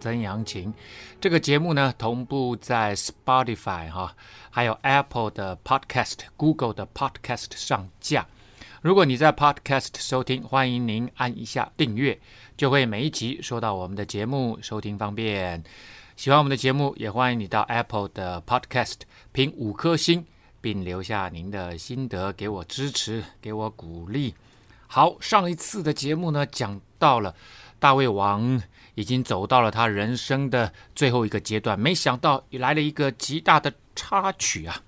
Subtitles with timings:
[0.00, 0.72] 曾阳晴，
[1.20, 4.16] 这个节目呢，同步在 Spotify 哈，
[4.50, 8.26] 还有 Apple 的 Podcast、Google 的 Podcast 上架。
[8.80, 12.18] 如果你在 Podcast 收听，欢迎您按一下订阅，
[12.56, 15.62] 就会每一集收到我们的节目，收听方便。
[16.16, 18.96] 喜欢我们的节目，也欢迎你到 Apple 的 Podcast
[19.32, 20.24] 评五颗星，
[20.62, 24.34] 并留下您的心得，给我支持，给我鼓励。
[24.86, 27.34] 好，上一次的节目呢，讲到了
[27.78, 28.62] 大胃王。
[29.00, 34.82] 已经走到了他人生的最后一个阶段，没想到来了一个极大的插曲啊，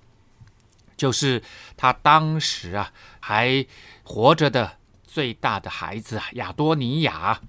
[0.95, 1.41] 就是
[1.75, 3.65] 他当时啊还
[4.03, 7.41] 活着的最大的孩子啊亚多尼亚，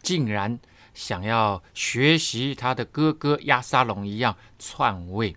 [0.00, 0.58] 竟然
[0.94, 5.36] 想要学习他的哥哥亚沙龙一样篡位，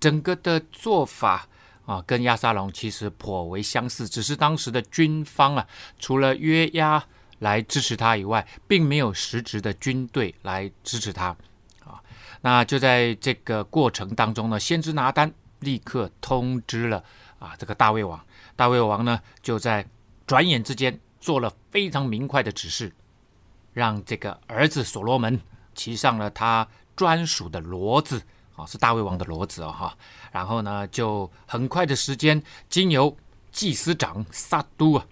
[0.00, 1.46] 整个的做法
[1.84, 5.66] 啊跟亚沙龙其实颇为相似，只是当时的军方啊
[5.98, 7.04] 除了约押。
[7.42, 11.36] 来支持他以外，并没有实质的军队来支持他
[11.84, 12.00] 啊。
[12.40, 17.02] 那就在这个过程当中呢，先知拿单立刻通知了
[17.40, 18.24] 啊这个大卫王。
[18.54, 19.84] 大卫王呢就在
[20.24, 22.92] 转眼之间做了非常明快的指示，
[23.72, 25.40] 让这个儿子所罗门
[25.74, 28.22] 骑上了他专属的骡子
[28.54, 29.98] 啊，是大卫王的骡子哦哈。
[30.30, 33.16] 然后呢，就很快的时间，经由
[33.50, 35.04] 祭司长撒都啊。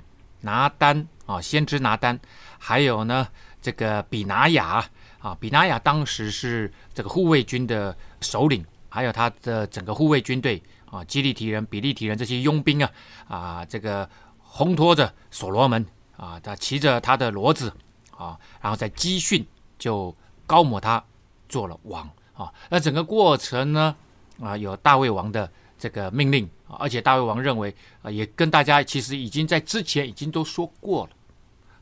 [0.42, 2.18] 拿单啊，先知拿单，
[2.58, 3.28] 还有呢，
[3.62, 4.84] 这个比拿雅
[5.20, 12.90] 啊，比拿雅当时是这个护卫军的首领，还有他的整个护卫军队啊，基利提人、比利提人这些佣兵啊
[13.28, 14.10] 啊，这个
[14.44, 15.86] 烘托着所罗门
[16.16, 17.72] 啊，他骑着他的骡子
[18.16, 19.46] 啊，然后在基训
[19.78, 20.12] 就
[20.48, 21.04] 高抹他
[21.48, 23.94] 做了王啊，那整个过程呢
[24.42, 25.48] 啊，有大卫王的
[25.78, 26.50] 这个命令。
[26.78, 31.10] 而且大卫王认为，啊，也跟大家其实已经在之前已经都说过了，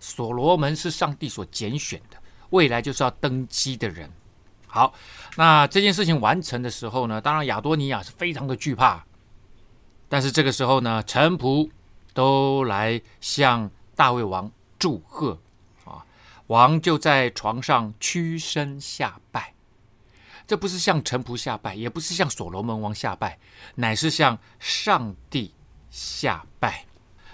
[0.00, 2.16] 所罗门是上帝所拣选的，
[2.50, 4.10] 未来就是要登基的人。
[4.66, 4.92] 好，
[5.36, 9.04] 那这件事情完成的时候呢，当然亚多尼亚是非常的惧怕，
[10.08, 11.70] 但是这个时候呢，臣仆
[12.12, 15.38] 都来向大卫王祝贺，
[15.84, 16.04] 啊，
[16.48, 19.54] 王就在床上屈身下拜。
[20.46, 23.38] 这不是向臣仆下拜，也不是向所罗门王下拜，
[23.74, 25.52] 乃是向上帝
[25.90, 26.86] 下拜。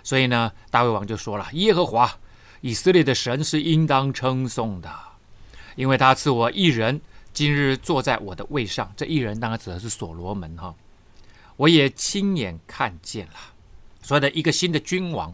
[0.03, 2.12] 所以呢，大卫王就说了：“耶和华
[2.64, 4.91] 以色列的神是应当称颂的，
[5.76, 6.98] 因为他赐我一人，
[7.34, 8.91] 今日坐在我的位上。
[8.97, 10.74] 这一人当然指的是所罗门哈。
[11.56, 13.34] 我也亲眼看见了，
[14.00, 15.30] 所谓的一个新的君王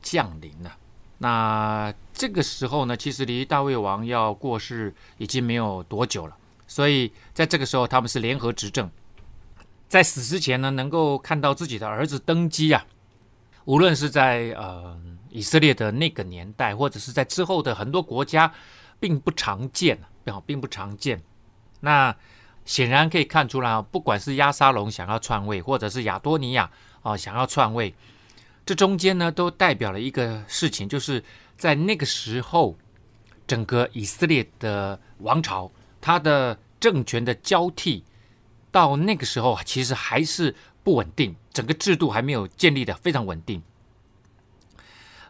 [0.00, 0.74] 降临了。
[1.18, 6.34] 那这个时候呢，其实离大卫王要过世已经没有多久了。”
[6.66, 8.90] 所以，在这个时候，他们是联合执政，
[9.90, 12.82] 在死之前呢，能够看到自己的儿子登基啊，
[13.64, 14.98] 无论是在呃
[15.30, 18.52] 以色列的那个年代，或者是在之后的很多国家，
[18.98, 21.22] 并不常见啊，并不常见。
[21.80, 22.14] 那
[22.64, 26.70] 显然可以看出来啊，不管是亚沙龙想要篡位，或者是亚多尼亚
[27.02, 27.94] 啊想要篡位，
[28.64, 31.22] 这中间呢，都代表了一个事情，就是
[31.56, 32.76] 在那个时候，
[33.46, 35.70] 整个以色列的王朝。
[36.04, 38.02] 它的政权的交替
[38.72, 43.62] 到那个时候，其实还是不稳定，整个制度还没有建立的非常稳定。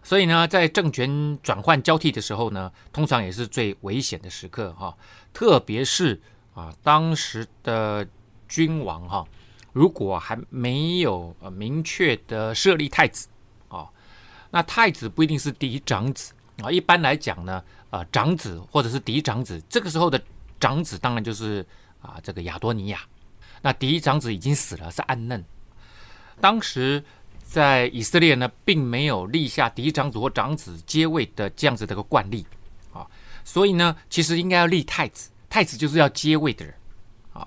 [0.02, 4.96] 所以呢，在政权转换交替的时候呢，通常也是最危险的时刻哈。
[5.32, 6.20] 特别是
[6.54, 8.06] 啊，当时的
[8.48, 9.24] 君王哈，
[9.72, 13.28] 如果还没有呃明确的设立太子
[13.68, 13.88] 啊，
[14.50, 16.32] 那太子不一定是嫡长子
[16.62, 16.70] 啊。
[16.70, 20.20] 一般来讲呢，啊长子或者是嫡长子，这个时候的。
[20.62, 21.66] 长子当然就是
[22.00, 23.00] 啊，这个亚多尼亚。
[23.60, 25.44] 那嫡长子已经死了，是暗嫩。
[26.40, 27.04] 当时
[27.44, 32.46] 在以色列呢，并没有立下嫡长子或长子接位的这样子的一个惯例
[32.92, 33.06] 啊，
[33.44, 35.30] 所以呢，其实应该要立太子。
[35.50, 36.74] 太子就是要接位的人
[37.34, 37.46] 啊。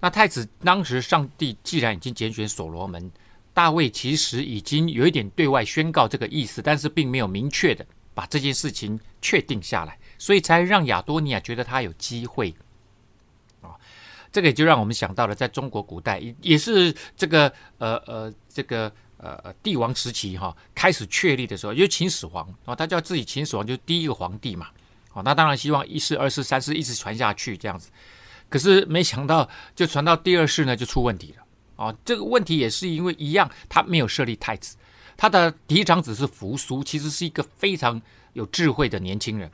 [0.00, 3.10] 那太子当时上帝既然已经拣选所罗门，
[3.54, 9.96] 大卫其实已经有一点对外宣告这个意思，但是并没有明确的把这件事情确定下来。
[10.18, 12.52] 所以才让亚多尼亚觉得他有机会，
[14.30, 24.68] 这个也就让我们想到了，在中国古代也也是这个呃呃这个呃帝王时期哈，开始确立的时候，因为秦始皇啊，他叫自己秦始皇就是第一个皇帝嘛，
[25.12, 27.90] 哦，那当然希望一世、二世、三世一直传下去这样子。
[28.50, 31.44] 可是没想到，就传到第二世呢，就出问题了。
[31.76, 34.76] 啊，这个问题也是因为一样，他没有设立太子，
[35.16, 38.00] 他的嫡长子是扶苏，其实是一个非常
[38.32, 39.50] 有智慧的年轻人，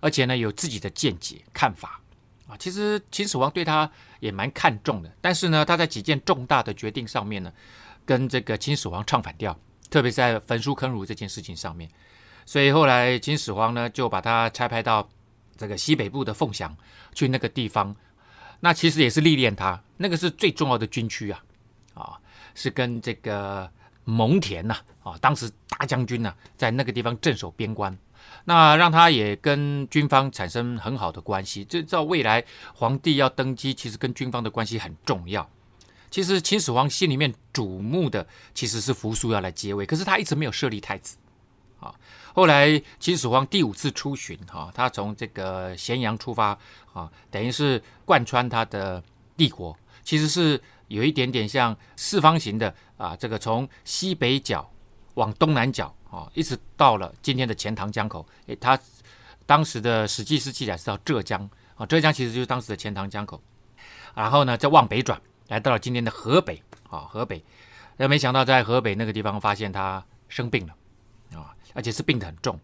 [0.00, 2.00] 而且呢有自己的见解看法。
[2.46, 3.90] 啊，其实秦始皇对他
[4.20, 7.52] 也蛮看重的，但是呢，他在几件重大的决定上面呢，
[8.04, 9.58] 跟这个秦始皇唱反调，
[9.90, 11.90] 特别在焚书坑儒这件事情上面。
[12.44, 15.08] 所以后来秦始皇呢，就把他差派到
[15.56, 16.76] 这个西北部的凤翔
[17.14, 17.94] 去那个地方，
[18.60, 21.44] 那其实也是历练他，那个是最重要的军区啊，
[21.94, 22.18] 啊，
[22.54, 23.70] 是跟这个
[24.04, 27.96] 蒙恬呐，啊，当时大将军呢，在那个地方镇守边关，
[28.48, 32.42] 那让他也跟军方产生很好的关系，这照未来
[32.74, 35.46] 皇帝要登基，其实跟军方的关系很重要。
[36.10, 41.16] 其实秦始皇心里面瞩目的其实是扶苏要来接位，可是他一直没有设立太子，
[41.80, 41.92] 啊。
[42.32, 46.56] 后来秦始皇第五次出巡，哈，他从这个咸阳出发，
[46.92, 49.02] 啊，等于是贯穿他的
[49.36, 54.70] 帝国，其实是有一点点像四方形的啊，这个从西北角
[55.14, 58.26] 往东南角啊，一直到了今天的钱塘江口。
[58.46, 58.78] 诶，他
[59.44, 63.40] 当时的史记是记载是到浙江啊，浙江其实就是当时的钱塘江口。
[64.14, 67.44] 然后呢，再往北转，来到了今天的河北啊，河北。
[67.96, 70.74] 那没想到在河北那个地方发现他生病了
[71.38, 71.52] 啊。
[71.74, 72.58] 而且是病得很重，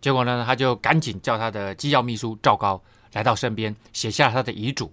[0.00, 4.92] 结果呢，他就赶紧叫他的机要秘书赵高来到身边，写下了他的遗嘱，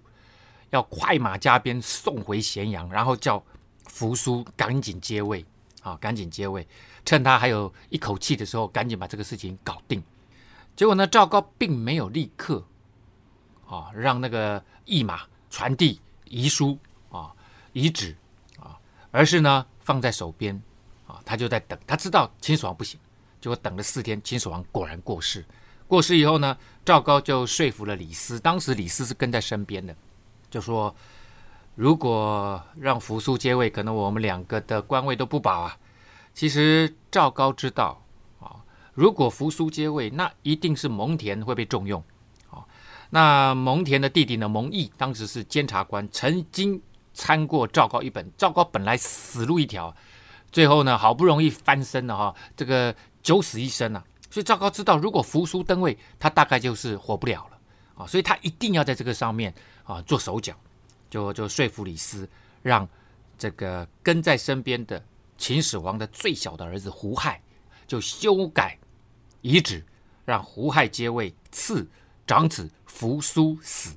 [0.69, 3.43] 要快马加鞭送回咸阳，然后叫
[3.87, 5.43] 扶苏赶紧接位，
[5.85, 6.67] 啊，赶紧接位，
[7.05, 10.03] 趁他还有一口气的时候，赶紧把这个事情搞定。
[10.75, 12.65] 结果呢，赵高并没有立刻
[13.67, 15.21] 啊让那个驿马
[15.51, 16.75] 传递遗书
[17.11, 17.31] 啊
[17.71, 18.15] 遗旨
[18.59, 18.75] 啊，
[19.11, 20.59] 而是呢放在手边
[21.05, 22.99] 啊，他就在等，他知道秦始皇不行。
[23.39, 25.45] 结果等了四天，秦始皇果然过世。
[25.87, 29.95] 过世以后呢，赵高就说服了李斯，当时李斯是跟在身边的，
[30.49, 30.93] 就说
[31.75, 35.77] 如果让扶苏接位，可能我们两个的官位都不保啊。
[36.33, 38.01] 其实赵高知道
[38.39, 38.63] 啊，
[38.93, 42.03] 如果扶苏接位，那一定是蒙恬会被重用
[42.49, 42.65] 啊。
[43.09, 46.81] 那蒙恬的弟弟呢，蒙毅当时是监察官，曾经
[47.13, 48.31] 参过赵高一本。
[48.37, 49.95] 赵高本来死路一条，
[50.51, 52.95] 最后呢，好不容易翻身了哈，这个。
[53.25, 54.05] 九死一生啊！
[54.29, 57.57] 所以赵高知道，如果扶苏登位，他大概就是活不了了
[57.95, 58.05] 啊！
[58.05, 59.51] 所以他一定要在这个上面
[59.83, 60.53] 啊做手脚，
[61.15, 62.27] 就就说服李斯，
[62.61, 62.85] 让
[63.37, 65.01] 这个跟在身边的
[65.37, 67.41] 秦始皇的最小的儿子胡亥
[67.87, 68.77] 就修改
[69.39, 69.81] 遗旨，
[70.25, 71.87] 让胡亥接位，赐
[72.27, 73.95] 长子扶苏死。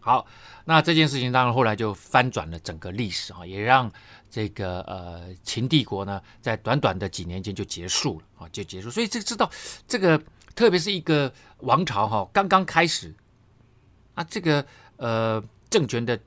[0.00, 0.26] 好，
[0.64, 3.92] 那这件事情当然后来就翻转了整个历史啊，也让。
[4.28, 8.90] 这个呃，秦帝国呢，在短短的几年间就结束了啊，就结束。
[8.90, 9.50] 所以这知道
[9.86, 10.20] 这个，
[10.54, 13.14] 特别是一个王朝哈，刚刚开始
[14.14, 14.66] 啊，这个
[14.96, 16.18] 呃政权的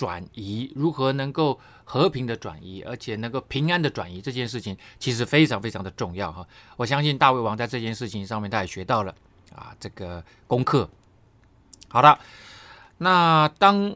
[0.00, 6.46] 转移如何能够和平的转移，而且能够平安的转移，这件事情其实非常非常的重要哈。
[6.78, 9.14] 我相信大卫王在这件事情上面他也学到了
[9.54, 10.88] 啊这个功课。
[11.88, 12.18] 好的，
[12.96, 13.94] 那当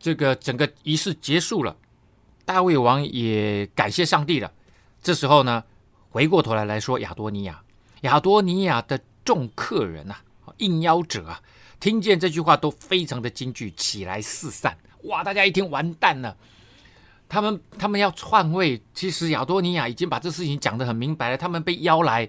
[0.00, 1.76] 这个整个仪式结束了。
[2.46, 4.50] 大卫王也感谢上帝了。
[5.02, 5.62] 这时候呢，
[6.08, 7.62] 回过头来来说亚多尼亚，
[8.00, 10.22] 亚多尼亚的众客人啊，
[10.56, 11.42] 应邀者啊，
[11.84, 14.74] 听见这句话都非常的惊惧，起来四散。
[15.02, 16.34] 哇，大家一听完蛋了，
[17.28, 18.82] 他们他们要篡位。
[18.94, 21.36] 其实亚多尼亚已经把这事情讲得很明白了。
[21.36, 22.26] 他们被邀来，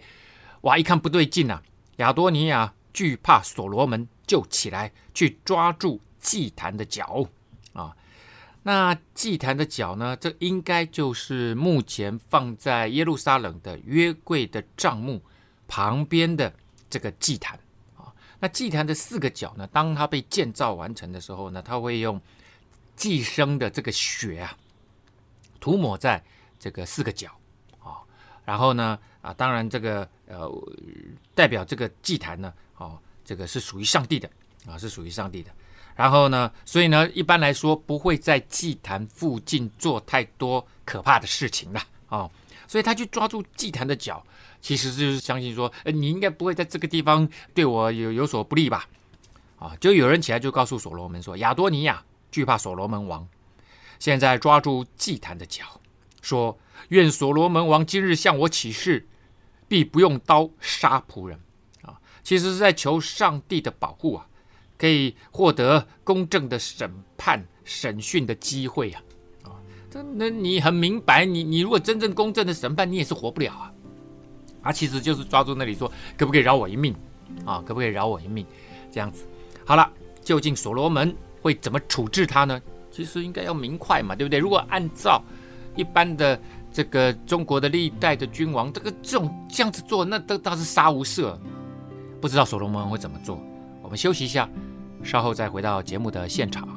[0.64, 1.64] 哇，一看不对劲啊，
[2.00, 7.26] 亚多尼亚惧怕所罗门，就起来去抓住祭坛的脚
[7.72, 7.96] 啊。
[8.64, 10.18] 那祭坛的脚呢？
[10.18, 15.24] 这应该就是目前放在耶路撒冷的约柜的帐幕
[15.66, 16.54] 旁边的
[16.90, 17.58] 这个祭坛。
[18.46, 19.66] 那祭坛的四个角呢？
[19.74, 22.22] 当它被建造完成的时候呢，它会用
[22.96, 24.56] 祭牲的这个血啊
[25.60, 26.24] 涂抹在
[26.60, 27.28] 这个四个角
[27.80, 27.98] 啊。
[28.46, 30.48] 然后呢啊，当然这个呃
[31.34, 34.30] 代表这个祭坛呢，哦，这个是属于上帝的
[34.68, 35.50] 啊，是属于上帝的。
[35.96, 42.30] 然后呢，所以呢，一般来说不会在祭坛附近做太多可怕的事情了哦。
[42.68, 44.26] 所以他去抓住祭坛的角，
[44.62, 48.88] 其实就是相信说，呃，你应该不会在这个地方对我有有所不利吧？
[49.58, 53.28] 啊，就有人起来就告诉所罗门说，亚多尼亚惧怕所罗门王，
[54.00, 55.80] 现在抓住祭坛的脚，
[56.22, 56.58] 说
[56.90, 59.08] 愿所罗门王今日向我起誓，
[59.68, 61.40] 必不用刀杀仆人。
[61.82, 64.28] 啊，其实是在求上帝的保护啊。
[64.78, 69.02] 可以获得公正的审判、审讯的机会啊！
[70.04, 73.72] 那你很明白，你你如果真正公正的审判，你也是活不了啊！
[74.64, 76.94] 啊，其实就是抓住那里说，可不可以饶我一命
[77.46, 77.64] 啊？
[77.66, 78.46] 可不可以饶我一命？
[78.92, 79.26] 这样子，
[79.66, 79.90] 好了，
[80.22, 82.62] 究竟所罗门会怎么处置他呢？
[82.92, 84.40] 其实应该要明快嘛，对不对？
[84.40, 85.22] 如果按照
[85.76, 86.40] 一般的
[86.72, 91.38] 这个中国的历代的君王，这个这种这样子做，那都当是杀无赦。
[92.22, 93.40] 不知道所罗门会怎么做？
[93.82, 94.50] 我们休息一下，
[95.04, 96.68] 稍后再回到节目的现场。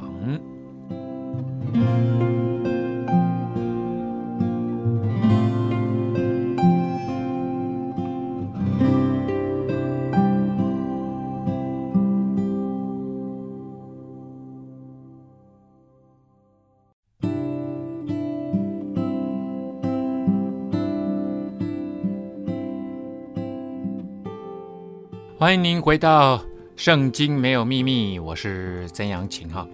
[25.41, 26.37] 欢迎您回到
[26.75, 29.65] 《圣经没有秘密》，我是曾阳晴哈。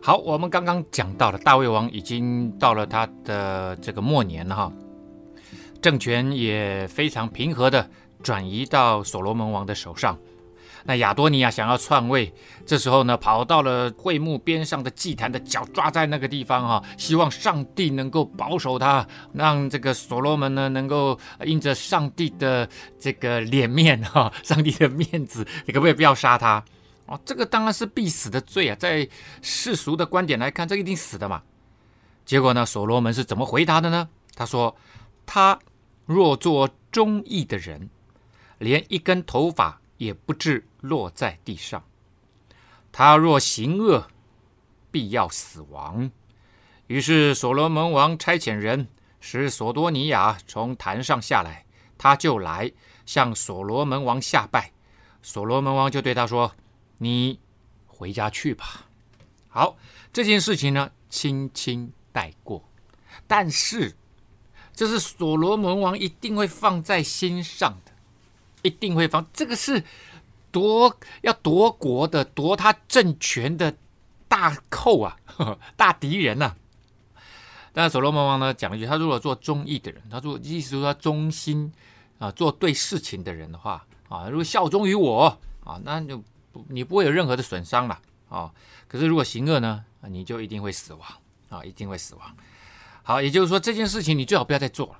[0.00, 4.72] 好，我们刚刚讲到了大卫王已经到了他的这个末年了哈，
[5.82, 7.86] 政权也非常平和的
[8.22, 10.18] 转移到所罗门王的手上。
[10.84, 12.32] 那亚多尼亚想要篡位，
[12.64, 22.68] 这时候呢，跑到了会幕边上的祭坛的脚，抓在那个地方哈，希望上帝能够保守他，让这个所罗门呢能够因着上帝的
[22.98, 26.64] 这个脸面哈，上帝的面子，你可不可以不要杀他？
[27.06, 29.08] 哦，这个当然是必死的罪啊，在
[29.42, 31.42] 世俗的观点来看，这一定死的嘛。
[32.24, 34.08] 结果呢，所罗门是怎么回答的呢？
[34.36, 34.76] 他说
[35.26, 35.58] ：“他
[36.06, 37.90] 若做忠义的人，
[38.58, 41.84] 连一根头发。”也不至落在地上。
[42.90, 44.08] 他若行恶，
[44.90, 46.10] 必要死亡。
[46.86, 48.88] 于是所罗门王差遣人
[49.20, 51.66] 使索多尼亚从坛上下来，
[51.98, 52.72] 他就来
[53.04, 54.72] 向所罗门王下拜。
[55.22, 56.50] 所罗门王就对他说
[56.96, 57.38] ：“你
[57.86, 58.86] 回家去吧。”
[59.48, 59.76] 好，
[60.14, 62.64] 这件事情呢，轻轻带过。
[63.26, 63.94] 但是，
[64.74, 67.89] 这是所罗门王一定会放在心上的。
[68.62, 69.82] 一定会放，这个是
[70.50, 73.74] 夺要夺国的、夺他政权的
[74.28, 76.54] 大寇啊，呵 呵大敌人呐、
[77.72, 81.72] 但是所罗门王呢讲了一句：他如果做忠义的人，他说意思说他忠心
[82.18, 86.22] 啊，做对事情的人的话啊，如果效忠于我啊，那就
[86.68, 88.50] 你不会有任何的损伤了啊。
[88.88, 91.08] 可是如果行恶呢，你就一定会死亡
[91.48, 92.36] 啊，一定会死亡。
[93.02, 94.96] 好，也就是说这件事情你最好不要再做了。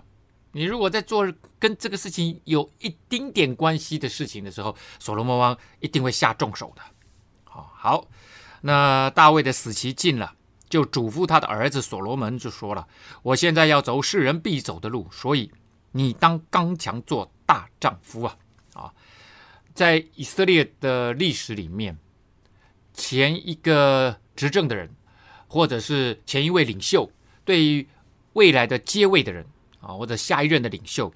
[0.52, 6.82] 你如果在做跟这个事情有一丁点关系的事情的时候，所罗门王一定会下重手的。
[7.44, 8.08] 好，好，
[8.62, 10.34] 那大卫的死期近了，
[10.68, 12.88] 就嘱咐他的儿子所罗门就说了
[13.22, 15.52] ：“我现在要走世人必走的路，所以
[15.92, 18.36] 你当刚强做大丈夫啊！”
[18.74, 18.92] 啊，
[19.72, 21.96] 在以色列的历史里面，
[22.92, 24.90] 前一个执政的人，
[25.46, 27.08] 或者是前一位领袖，
[27.44, 27.86] 对于
[28.32, 29.46] 未来的接位的人。
[29.80, 31.12] 啊，或者下一任的领袖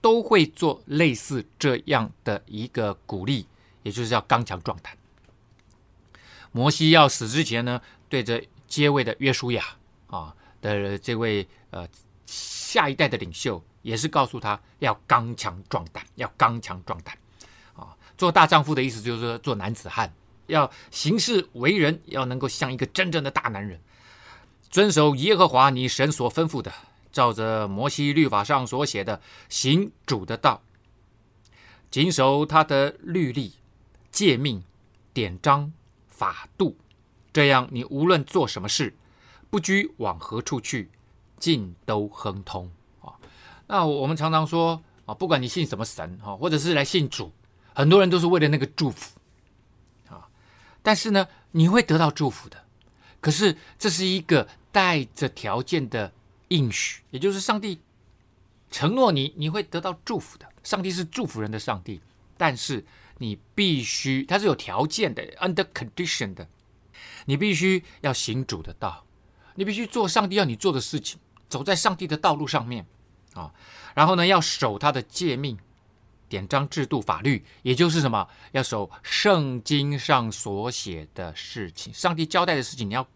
[0.00, 3.46] 都会做类似这样的一个鼓励，
[3.82, 4.96] 也就是要刚强壮胆。
[6.52, 9.64] 摩西要死之前呢，对着接位的约书亚
[10.06, 11.86] 啊的这位呃
[12.24, 17.16] 下一代的领袖，也是告诉他要刚强壮胆，要刚强壮胆
[17.74, 17.94] 啊。
[18.16, 20.10] 做大丈夫的意思就是说做男子汉，
[20.46, 23.78] 要行事为人要能够像一个真正的大男人，
[24.70, 26.72] 遵守耶和华你神所吩咐的。
[27.16, 30.60] 照着摩西律法上所写的，行主的道，
[31.90, 33.54] 谨守他的律例、
[34.12, 34.62] 诫命、
[35.14, 35.72] 典章、
[36.08, 36.76] 法度，
[37.32, 38.94] 这样你无论做什么事，
[39.48, 40.90] 不拘往何处去，
[41.38, 42.70] 尽都亨通
[43.00, 43.16] 啊。
[43.66, 47.32] 那我们常常说啊，不管你信什么神哈，或者是来信主，
[47.74, 49.18] 很多人都是为了那个祝福
[50.10, 50.28] 啊。
[50.82, 52.62] 但是呢，你会得到祝福的，
[53.22, 56.12] 可是这是一个带着条件的。
[56.48, 57.80] 应许，也就是上帝
[58.70, 60.46] 承诺你，你会得到祝福的。
[60.62, 62.00] 上帝是祝福人的上帝，
[62.36, 62.84] 但是
[63.18, 66.48] 你必须，他是有条件的，under condition 的。
[67.26, 69.04] 你必须要行主的道，
[69.54, 72.86] 你必须做上帝要你做的事情，走在上帝的道路上面
[73.34, 73.52] 啊。
[73.94, 75.58] 然后呢，要守他的诫命、
[76.28, 83.06] 典章、制度、法律，也就是什么，要守圣经上所写的事情，上帝交代的事情，你要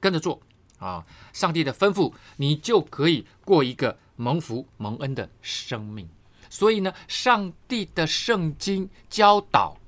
[0.00, 0.40] 跟着做。
[0.84, 6.06] 啊，上帝的吩咐，你就可以过一个蒙福蒙恩的生命。
[6.50, 9.78] 所以呢，上帝的圣经教导，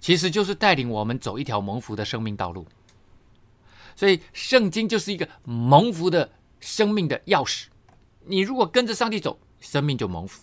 [0.00, 2.66] 其实就是带领我们走一条蒙福的生命道路。
[3.94, 7.66] 所以，圣经就是一个蒙福的生命的钥匙。
[8.24, 10.42] 你如果跟着上帝走，生命就蒙福。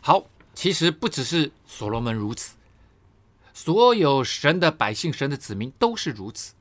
[0.00, 0.24] 好，
[0.54, 2.56] 其实不只是所罗门如此，
[3.52, 6.54] 所有神的百姓、神的子民都是如此。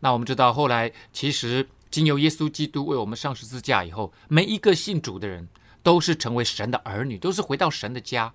[0.00, 5.48] 那我们知道，后来其实经由耶稣基督为我们上十字架以后，每一个信主的人
[5.82, 8.32] 都是成为神的儿女，都是回到神的家。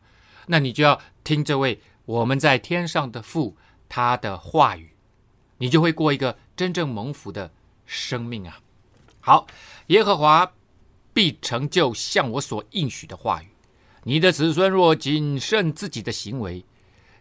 [0.47, 3.57] 那你就要听这位我们在天上的父
[3.89, 4.91] 他的话语，
[5.57, 7.51] 你就会过一个真正蒙福的
[7.85, 8.59] 生命啊！
[9.19, 9.47] 好，
[9.87, 10.53] 耶和华
[11.13, 13.47] 必成就向我所应许的话语。
[14.03, 16.63] 你的子孙若谨慎自己的行为，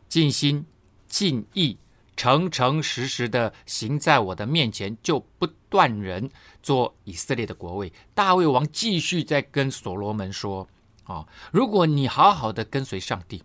[0.07, 0.67] 尽心
[1.09, 1.79] 尽意。
[2.17, 6.31] 诚诚实实的行在我的面前，就不断人
[6.63, 7.93] 做以色列的国位。
[8.15, 10.69] 大卫王继续在跟所罗门说
[11.05, 13.43] ：“啊，如果你好好的跟随上帝，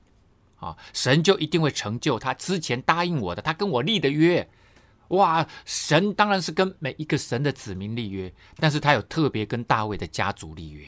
[0.57, 4.47] 啊，神就一定会成就他之前答应我的，他跟我立的约。
[5.07, 10.85] 哇，神当然是跟每一个神的子民立约，但是他有特别跟大卫的家族立约，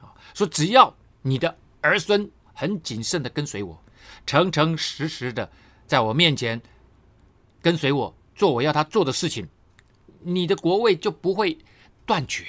[0.00, 3.78] 啊，说只要你的儿孙很谨慎的跟随我，
[4.24, 5.50] 诚诚实实的
[5.86, 6.58] 在我面前。”
[7.62, 9.48] 跟随我做我要他做的事情，
[10.20, 11.56] 你的国位就不会
[12.04, 12.44] 断绝，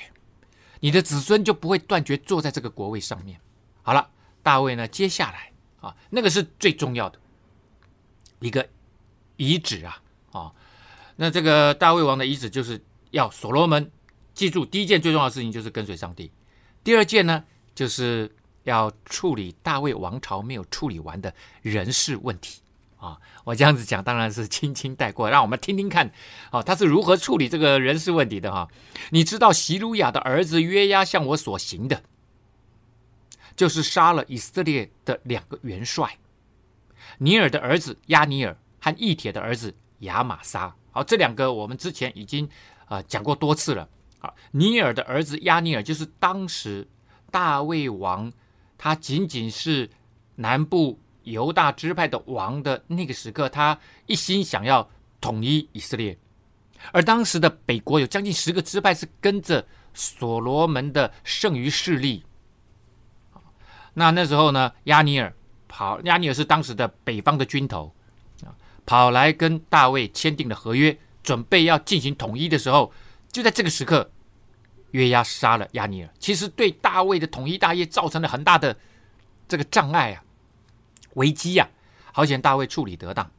[0.79, 3.39] 你的子孙就不会断绝坐在这个国位上面。
[3.83, 4.09] 好了，
[4.41, 7.19] 大卫呢，接下来啊，那个是最重要的
[8.39, 8.67] 一个
[9.37, 10.01] 遗址啊
[10.31, 10.51] 啊，
[11.15, 13.91] 那这个大卫王的遗址就是要所罗门
[14.33, 16.31] 记住，第一件最重要的事情就是跟随上帝，
[16.83, 17.43] 第二件呢，
[17.75, 22.61] 就是要处理大卫王朝没有处理完的人事问题。
[23.03, 26.09] 啊，我这样子讲当然是轻轻带过，让我们听听看，
[26.51, 28.69] 啊，他是如何处理这个人事问题的哈。
[29.09, 32.01] 你知道洗鲁雅的儿子约押向我所行的，
[33.57, 36.17] 就是杀了以色列的两个元帅，
[37.17, 40.73] 尼尔的儿子亚尼尔和义铁的儿子亚玛撒。
[40.91, 42.45] 好，这两个我们之前已经
[42.85, 43.89] 啊、呃、讲过多次了。
[44.19, 46.87] 啊，尼尔的儿子亚尼尔就是当时
[47.29, 48.31] 大卫王，
[48.77, 49.89] 他仅仅是
[50.35, 50.97] 南部。
[51.23, 54.89] 犹大支派的王的那个时刻，他一心想要
[55.21, 56.17] 统一以色列，
[56.91, 62.23] 而当时的北国有将近十个支派是跟着所罗门的剩余势力。
[63.93, 65.33] 那那时候呢，亚尼尔
[65.67, 67.93] 跑，亚尼尔是当时的北方的军头
[68.43, 68.51] 啊，
[68.85, 72.91] 跑来跟大卫签订了合约，准备要进行统一的时候，
[73.31, 74.11] 就在这个时刻，
[74.91, 78.75] 约押杀了亚尼尔，其实对大卫的统一大业造成了很大的
[79.47, 80.23] 这个障碍啊。
[81.15, 81.67] 危机呀、
[82.11, 83.29] 啊，好险大卫处理得当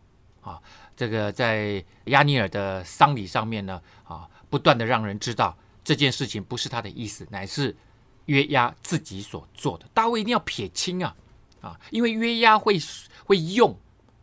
[0.40, 0.60] 啊！
[0.96, 7.74] 这个在亚尼尔的丧礼上面呢，啊，不断的让人知道这件事情不是他的意思，乃是
[8.26, 9.86] 约押自己所做的。
[9.92, 11.16] 大卫一定要撇清啊
[11.60, 11.80] 啊！
[11.90, 12.78] 因为约押会
[13.24, 13.76] 会用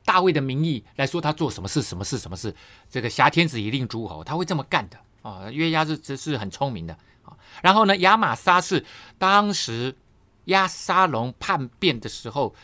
[0.06, 2.56] 大卫的名义来说他做什么事、什么事、什么事。
[2.90, 4.98] 这个挟天子以令诸侯，他会这么干的
[5.30, 5.52] 啊！
[5.52, 7.36] 约押是这是很聪明的啊。
[7.62, 8.86] 然后呢，亚玛撒是
[9.18, 9.94] 当时
[10.46, 12.56] 押沙龙叛变的时候。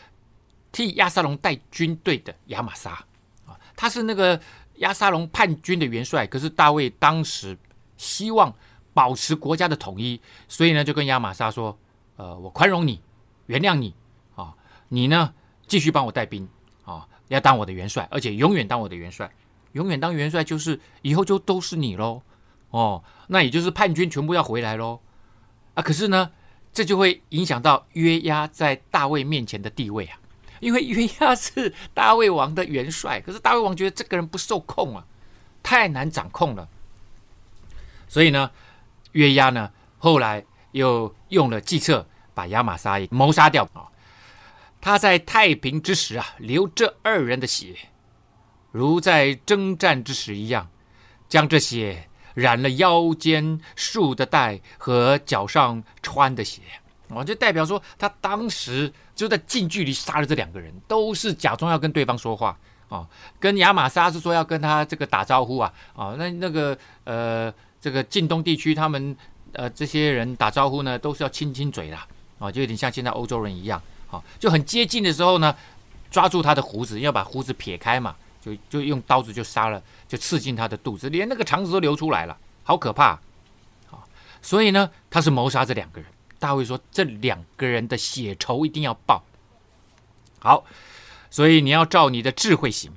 [0.70, 3.04] 替亚沙龙带军队的亚玛撒
[3.46, 4.40] 啊，他是那个
[4.76, 6.26] 亚沙龙叛军的元帅。
[6.26, 7.56] 可是大卫当时
[7.96, 8.54] 希望
[8.92, 11.76] 保持国家的统一，所以呢就跟亚玛撒说
[12.16, 13.00] ：“呃，我宽容你，
[13.46, 13.94] 原谅你
[14.34, 14.54] 啊，
[14.88, 15.32] 你呢
[15.66, 16.48] 继续帮我带兵
[16.84, 19.30] 啊，要当我的元帅，而且永远当我的元帅，
[19.72, 22.22] 永远当元帅就是以后就都是你喽。
[22.70, 25.00] 哦，那也就是叛军全部要回来喽。
[25.74, 26.30] 啊，可是呢，
[26.72, 30.20] 这就会影响到约押在大卫面前的地位啊。”
[30.60, 35.04] 因为约押是大卫王的元帅，可是大卫王觉得这个人不受控啊，
[35.62, 36.68] 太难掌控了。
[38.08, 38.50] 所以呢，
[39.12, 43.88] 约押呢后来又用了计策，把亚玛撒谋杀掉啊。
[44.80, 47.74] 他在太平之时啊，流这二人的血，
[48.70, 50.70] 如在征战之时一样，
[51.28, 56.62] 将这血染了腰间束的带和脚上穿的鞋。
[57.10, 62.50] 哦，就代表说他当时就在近距离杀了这两个人，都是假装要跟对方说话
[62.88, 63.06] 啊、哦。
[63.40, 69.16] 跟亚玛莎是说要跟他这个打招呼啊啊、哦，那那个呃这个近东地区他们
[69.52, 72.06] 呃这些人打招呼呢都是要亲亲嘴的啊、
[72.38, 75.56] 哦，就有点像现在欧洲人一样啊、哦，就很接近的时候呢，
[76.10, 83.18] 抓住他的胡子，要把胡子撇开嘛，就就用刀子就杀了，就刺进他的肚子，连那个肠子都流出来了，好可怕
[83.90, 84.04] 啊、
[84.42, 86.10] 所以呢，他是谋杀这两个人。
[86.38, 89.24] 大卫说：“这两个人的血仇一定要报。
[90.38, 90.64] 好，
[91.30, 92.92] 所以你要照你的智慧行，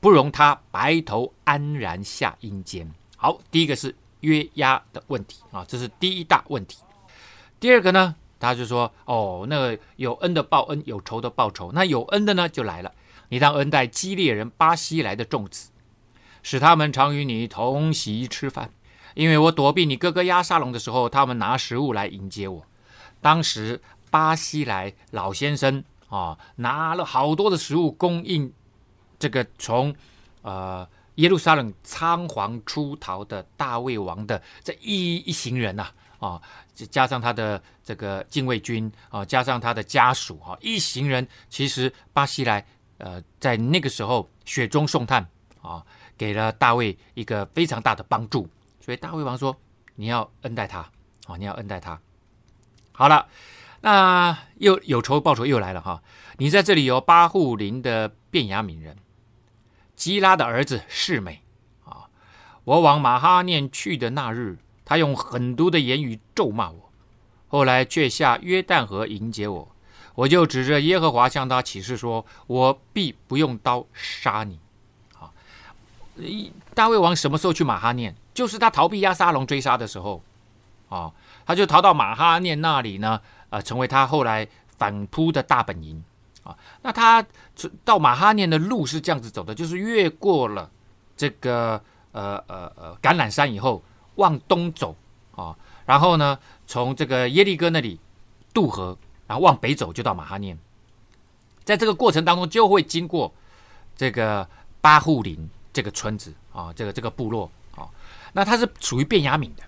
[0.00, 2.92] 不容他白头安然下阴间。
[3.16, 6.78] 好，第一个是约押的问题啊，这是第一大问题。
[7.58, 11.72] 第二个呢，他就说：哦，那个有恩的报恩，有仇的报仇。
[11.72, 12.92] 那有恩的呢，就来了，
[13.30, 15.70] 你当恩待基列人巴西来的众子，
[16.42, 18.70] 使他们常与你同席吃饭。”
[19.14, 22.64] 因为我躲避你哥哥押沙龙的时候，他们拿食物来迎接我。
[23.20, 28.52] 当时巴西莱老先生啊，拿了好多的食物供应
[29.18, 29.94] 这个从
[30.42, 36.40] 呃耶路撒冷仓皇出逃的大卫王的这一一行人呐啊，
[36.90, 42.64] 加上他的这个禁卫军啊，加上他的家属哈，一行人其实巴西莱
[42.98, 45.26] 呃在那个时候雪中送炭
[45.60, 45.84] 啊。
[46.20, 48.46] 给了大卫一个非常大的帮助，
[48.90, 49.56] 所以大卫王说
[49.94, 50.80] ：“你要恩待他，
[51.28, 52.00] 啊，你要恩待他。”
[52.90, 53.28] 好了，
[53.82, 56.02] 那又有仇报仇又来了哈！
[56.38, 58.96] 你在这里有巴户林的便雅悯人，
[59.94, 61.40] 基拉的儿子示美
[61.84, 62.10] 啊，
[62.64, 66.90] 我往马哈念去的那日，他用狠毒的言语咒骂我，
[67.46, 69.68] 后来却下约旦河迎接我，
[70.16, 74.58] 我就指着耶和华向他起誓说：“我必不用刀杀你。”
[75.16, 75.30] 啊
[76.74, 78.16] 大卫王什么时候去马哈念？
[78.32, 80.22] 就是他逃避亚沙龙追杀的时候，
[80.88, 81.12] 啊，
[81.44, 84.46] 他就逃到马哈念那里呢，呃，成为他后来
[84.78, 86.02] 反扑的大本营
[86.42, 86.56] 啊。
[86.82, 87.24] 那他
[87.84, 90.70] 到马哈念的路是这样子走的，就是越过了
[91.16, 93.82] 这个呃呃呃橄榄山以后，
[94.14, 94.94] 往东走
[95.34, 97.98] 啊，然后呢，从这个耶利哥那里
[98.54, 100.58] 渡河，然后往北走就到马哈念。
[101.64, 103.32] 在这个过程当中，就会经过
[103.96, 104.48] 这个
[104.80, 105.48] 巴户林。
[105.72, 107.48] 这个村子啊，这个这个部落，
[108.32, 109.62] 那他是属于变雅敏的，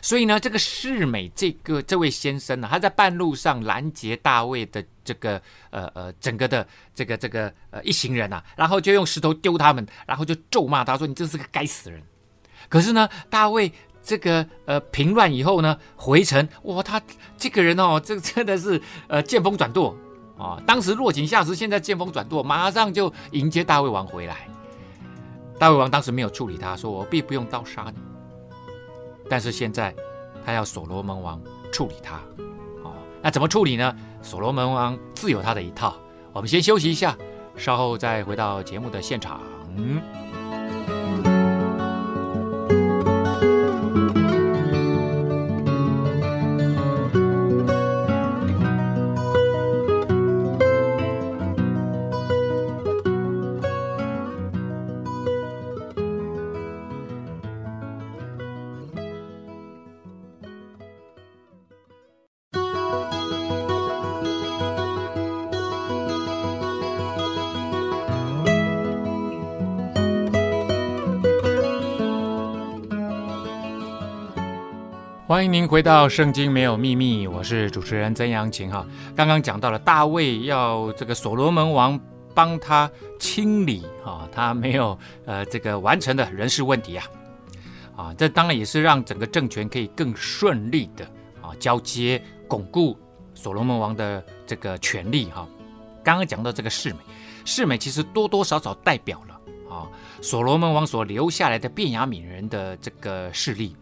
[0.00, 12.02] 所以呢，这个世美这个这位先生呢，他在半路上拦截大卫的这个呃呃整个的这个这个呃一行人呐、啊，然后就用石头丢他们，然后就咒骂他说：“你真是个该死人。”
[12.68, 13.70] 可是呢，大卫
[14.02, 17.00] 这个呃平乱以后呢，回城哇，他
[17.36, 19.96] 这个人哦，这真的是呃见风转舵
[20.38, 24.48] 啊，当时落井下石，现在见风转舵，马上就迎接大卫王回来。
[25.58, 27.98] 大卫王当时没有处理他，说：“我必不用刀杀你。”
[29.30, 29.94] 但是现在，
[30.44, 31.40] 他要所罗门王
[31.72, 32.16] 处理他。
[32.82, 33.96] 哦，那怎么处理呢？
[34.20, 35.96] 所罗门王自有他的一套。
[36.32, 37.16] 我们先休息一下，
[37.56, 39.40] 稍后再回到节目的现场。
[75.34, 78.86] 欢迎您回到《圣经没有秘密》，我是主持人曾阳晴哈。
[79.16, 82.00] 刚刚讲到了大卫要这个所罗门王
[82.32, 87.04] 帮他清理啊，他没有呃这个完成的人事问题啊，
[87.96, 91.04] 啊，这当然也是让整个政权可以更顺利的
[91.42, 92.96] 啊交接，巩固
[93.34, 95.44] 所罗门王的这个权力哈。
[96.04, 96.98] 刚刚讲到这个示美，
[97.44, 99.90] 示美其实多多少少代表了啊
[100.22, 103.74] 所罗门王所留下来的便雅悯人的这个势力。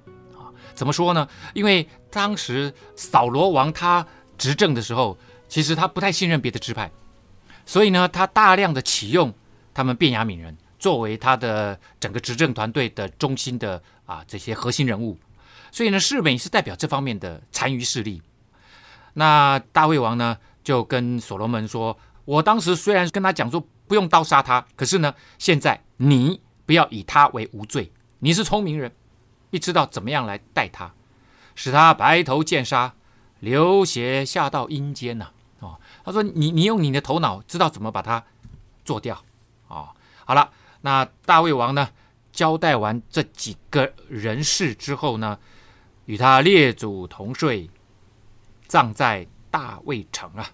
[0.74, 1.28] 怎么说呢？
[1.54, 4.06] 因为当时扫罗王他
[4.36, 5.16] 执政的时候，
[5.48, 6.90] 其实他不太信任别的支派，
[7.64, 9.32] 所以呢，他大量的启用
[9.74, 15.18] 他们便雅悯人作为他的整个执政团队的中心的啊这些核心人物。
[15.70, 18.20] 所以呢，示每是代表这方面的残余势力。
[19.14, 28.90] 那大卫王呢就跟所罗门说：“我当时虽然跟他讲说不用刀杀他，可是呢，现在你不要以他为无罪，你是聪明人。”
[29.52, 30.94] 必知道怎么样来待他，
[31.54, 32.94] 使他白头见杀，
[33.38, 35.30] 流血下到阴间呐！
[35.60, 38.24] 哦，他说你你用你的头脑知道怎么把他
[38.82, 39.22] 做掉
[39.68, 39.90] 哦，
[40.24, 41.90] 好了，那大卫王呢，
[42.32, 45.38] 交代完这几个人事之后呢，
[46.06, 47.68] 与他列祖同睡，
[48.66, 50.50] 葬在大卫城啊。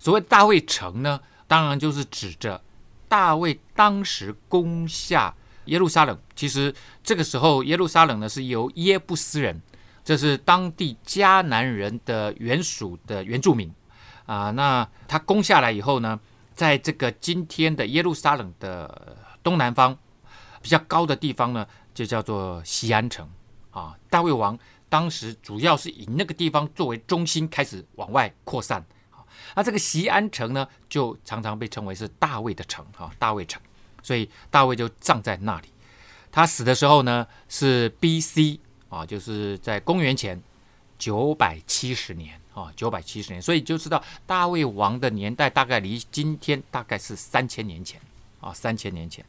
[0.00, 2.60] 所谓大卫城呢，当然就是指着
[3.08, 5.36] 大卫当时攻下。
[5.66, 9.60] 耶路撒冷，其实这个时候耶路撒冷呢是由耶布斯人，
[10.02, 13.72] 这是当地迦南人的原属的原住民
[14.26, 14.50] 啊。
[14.50, 16.18] 那他攻下来以后呢，
[16.54, 19.96] 在这个今天的耶路撒冷的东南方
[20.62, 23.28] 比较高的地方呢，就叫做西安城
[23.70, 23.94] 啊。
[24.08, 29.22] 大卫王当时主要是以那个地方作为中心开始往外扩散啊。
[29.54, 33.60] 那这个西安城呢，就常常被称为是大卫的城啊，大卫城。
[34.02, 35.68] 所以大卫就葬在那里。
[36.32, 38.60] 他死的时候呢，是 B.C.
[38.88, 40.40] 啊，就是在公元前
[40.98, 43.42] 九百七十年啊，九百七十年。
[43.42, 48.00] 所以就知道大卫王的年代大概离今天大概是三千年前
[48.40, 49.24] 啊，三千年前。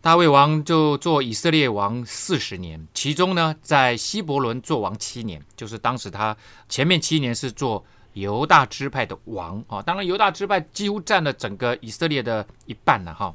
[0.00, 6.34] 大卫王就做以色列王四十年，其中呢，在希伯伦做王七年，就是当时他
[6.68, 7.84] 前面七年是做。
[8.14, 13.34] 犹大支派的王啊，当然犹大支派几乎占了整个以色列的一半了哈，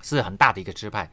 [0.00, 1.10] 是很大的一个支派。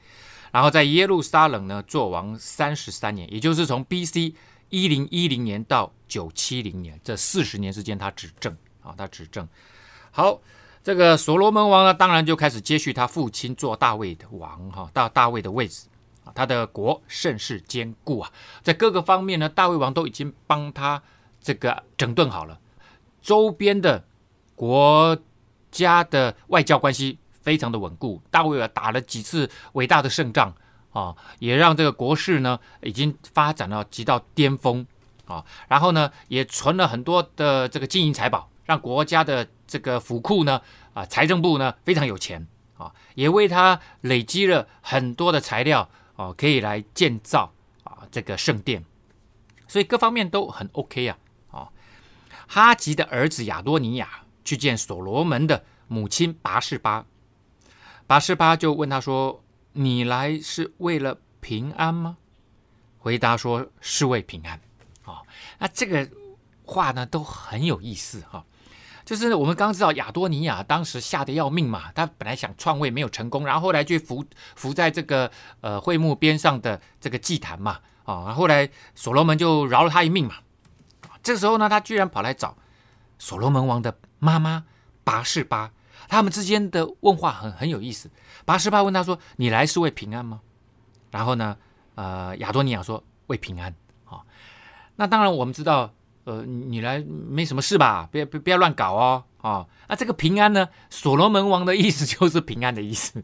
[0.52, 4.36] 然后在耶路撒冷呢做王三十三年，也就是从 B.C.
[4.70, 9.48] 一零一零年到九七零年这四十年之间，他执政啊，他执政。
[10.12, 10.40] 好，
[10.82, 15.88] 这个所罗门王呢，当然就开始接续他父亲做大卫的王哈，到大卫的位置，
[16.34, 18.32] 他的国甚是坚固啊，
[18.62, 21.02] 在各个方面呢，大卫王都已经帮他
[21.42, 22.60] 这个整顿好了，
[23.22, 24.06] 周边的
[24.56, 25.18] 国
[25.72, 30.56] 家的外交关系非常的稳固，大卫啊打了几次伟大的胜仗
[30.92, 34.86] 啊，也让这个国势呢已经发展到极到巅峰。
[35.28, 40.62] 啊，然后呢，也存了很多的这个金银财宝，让国家的这个府库呢，
[40.94, 47.54] 啊，财政部呢非常有钱啊，也为他累积了很多的材料啊，可以来建造
[47.86, 48.84] 啊这个圣殿，
[49.70, 51.18] 所以各方面都很 OK 啊。
[52.54, 57.06] 哈吉的儿子亚多尼亚去见所罗门的母亲拔士巴，
[58.06, 62.18] 拔士巴就问他说：“你来是为了平安吗？”
[63.00, 64.60] 回答说：“是为平安。”
[65.60, 66.10] 那这个
[66.66, 68.44] 话呢，都很有意思哈。
[69.06, 74.26] 就是我们刚知道亚多尼亚当时吓得要命嘛，他本来想篡位没有成功，然后后来就伏
[74.58, 80.36] 伏在这个呃会幕边上的这个祭坛嘛，啊，后来所罗门就饶了他一命嘛。
[81.24, 82.56] 这个时候呢，他居然跑来找
[83.18, 84.66] 所罗门王的妈妈
[85.04, 85.72] 拔士巴，
[86.08, 88.10] 他们之间的问话很很有意思。
[88.46, 90.42] 拔士巴问他说：“你来是为平安吗？”
[91.12, 91.58] 然后呢，
[91.96, 93.74] 呃，亚多尼亚说：“为平安。”
[94.98, 95.92] 那当然，我们知道，
[96.26, 98.08] 呃，你来没什么事吧？
[98.12, 100.70] 不要不不要乱搞哦，啊，那这个平安呢？
[100.92, 103.24] 所罗门王的意思就是平安的意思，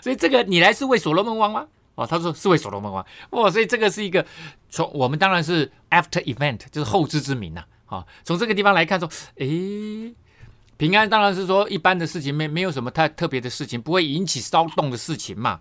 [0.00, 1.68] 所以这个你来是为所罗门王吗？
[1.94, 4.24] 哦，他说是为所罗门王，哦，所以这个是一个
[4.70, 10.14] 从我们当然是 after event，就是后知之明呐，啊，从这个地方来看说，诶，
[10.76, 15.60] 平安当然是说一般的事情，没没有什么太特别的事情，不会引起骚动的事情嘛。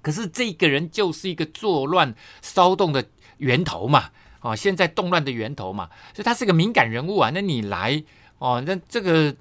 [0.00, 3.04] 可是这个人就是一个作乱骚动的
[3.38, 4.10] 源头嘛。
[4.40, 7.30] 啊，现在动乱的源头嘛，所以他是个敏感人物啊。
[7.32, 8.02] 那你来
[8.38, 9.32] 哦，那这个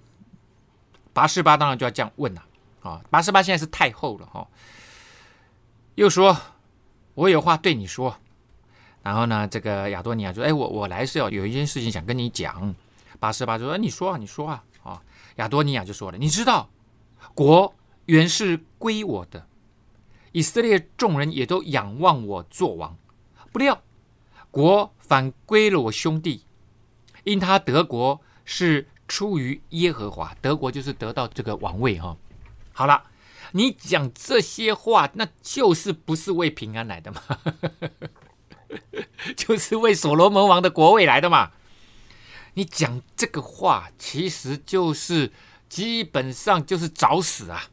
[1.12, 2.46] 八十八当然就要这样问了
[2.84, 3.02] 啊。
[3.10, 4.48] 八十八现在是太后了哈，
[5.96, 6.38] 又说
[7.14, 8.16] 我有话对你说。
[9.04, 12.76] 然后呢，这个亚多尼亚说：“哎，我我来是要有一件事情想跟你讲。”
[13.20, 15.02] 拔示巴就说：“你说啊，你说啊。”啊，
[15.36, 16.70] 亚多尼亚就说了：“你知道，
[17.36, 17.74] 国
[18.06, 19.46] 原是归我的，
[20.32, 22.98] 以色列众人也都仰望我做王，
[23.52, 23.82] 不料。”
[24.50, 26.44] 国反归了我兄弟，
[27.24, 32.18] 因他得国是出于耶和华，得国就是得到这个王位哈。
[32.74, 33.04] 好了，
[33.52, 37.22] 你讲这些话，那就是不是为平安来的嘛？
[39.36, 41.52] 就是为所罗门王的国位来的嘛？
[42.54, 45.32] 你讲这个话，其实就是
[45.70, 47.70] 基本上就是找死啊！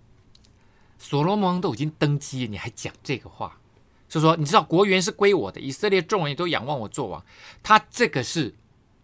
[0.99, 3.59] 所罗门王都已经登基，你还讲这个话？
[4.09, 7.25] 就说，你知道国元是归我的，以色列众人都仰望我做王。
[7.63, 8.55] 他这个是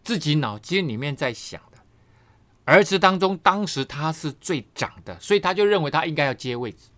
[0.03, 1.61] 自己脑筋里面在想。
[2.65, 6.89] 儿子当中，当时他是最长的，所以他就认为他应该要接位置。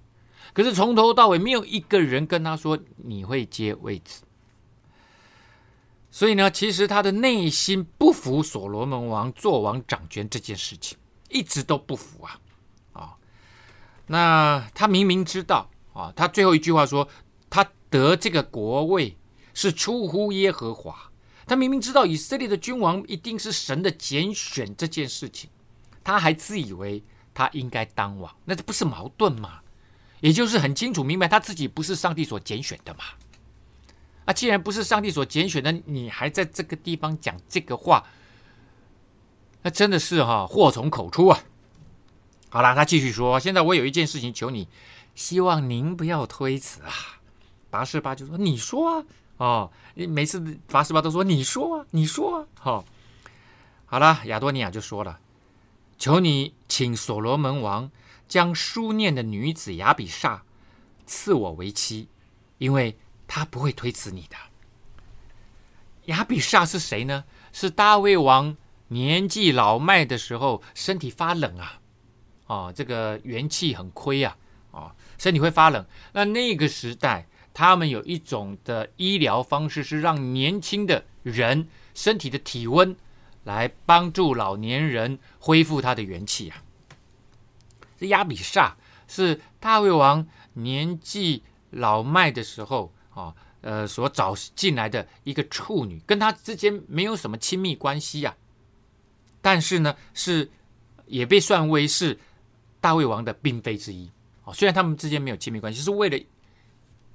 [0.53, 4.23] 可是从头到尾没有一个人跟他说你会接位置。
[6.11, 10.97] 所以呢，其实他的内心不服所罗门王做王掌权这件事情，
[11.29, 12.41] 一直都不服啊
[12.93, 13.17] 啊！
[14.07, 17.09] 那他明明知道啊，他最后一句话说。
[17.49, 19.17] 他得这个国位
[19.55, 21.13] 是出乎耶和华，
[21.47, 25.49] 他明明知道以色列的君王一定是神的拣选这件事情，
[26.07, 27.03] 他还自以为
[27.35, 29.59] 他应该当王，那这不是矛盾吗？
[30.21, 33.01] 也就是很清楚明白他自己不是上帝所拣选的嘛。
[34.25, 38.05] 啊，既然不是上帝所拣选的，你还在这个地方讲这个话，
[39.63, 41.41] 那真的是哈祸从口出啊。
[42.51, 44.69] 好了，他继续说，现在我有一件事情求你，
[45.17, 46.93] 希望您不要推辞啊。
[47.69, 49.05] 拔示巴就说：“你说啊，
[49.39, 50.39] 哦，每次
[50.69, 52.85] 拔示巴都说你说啊，你说啊，好、
[53.87, 55.19] 好了。”亚多尼亚就说了
[55.99, 57.91] ：“求你请所罗门王
[58.29, 60.41] 将书念的女子亚比煞
[61.07, 62.09] 赐我为妻，
[62.59, 64.37] 因为他不会推辞你的。”
[66.07, 67.25] 亚比煞是谁呢？
[67.53, 68.57] 是大卫王
[68.89, 71.81] 年纪老迈的时候，身体发冷啊，
[72.47, 74.37] 哦，这个元气很亏啊，
[74.71, 75.87] 哦，身体会发冷。
[76.13, 77.27] 那那个时代。
[77.59, 82.95] 他们有一种的医疗方式，是让年轻的人身体的体温
[83.47, 86.63] 来帮助老年人恢复他的元气啊。
[87.97, 88.73] 这亚比煞
[89.07, 98.37] 是大卫王年纪老迈的时候啊，呃，所找进来的一个处女，跟他之间没有什么亲密关系呀。
[99.41, 100.51] 但是呢，是
[101.07, 102.19] 也被算为是
[102.81, 104.11] 大卫王的嫔妃之一
[104.45, 104.53] 啊。
[104.53, 106.19] 虽然他们之间没有亲密关系，是为了。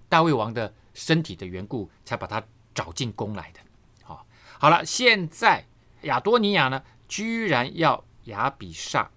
[0.10, 2.44] 大卫王的身体的缘故，才把他
[2.76, 3.62] 找进宫来的。
[4.04, 4.26] 好，
[4.60, 5.66] 好了，现在
[6.04, 9.08] 亚多尼亚呢，居然要亚比煞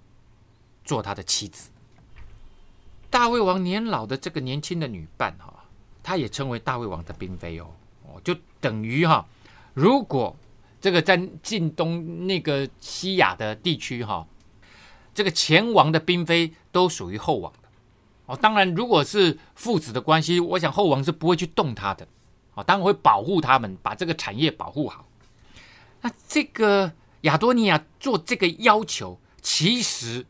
[0.85, 1.71] 做他的妻子。
[3.11, 5.65] 大卫王年老的这个年轻的女伴哈，
[6.03, 7.67] 她也称为大卫王的嫔妃哦
[8.03, 9.25] 哦，就等于哈，
[9.73, 10.35] 如果
[10.81, 14.27] 这个在近东那个西亚的地区哈，
[15.15, 17.69] 这个前王的嫔妃都属于后王的
[18.27, 18.37] 哦。
[18.37, 22.07] 当然，如果是父子的关系，我想后王是不会去动他的
[22.55, 25.07] 啊，当然会保护他们，把这个产业保护好。
[26.05, 30.27] 那这个亚多尼亚做这个要求，其实。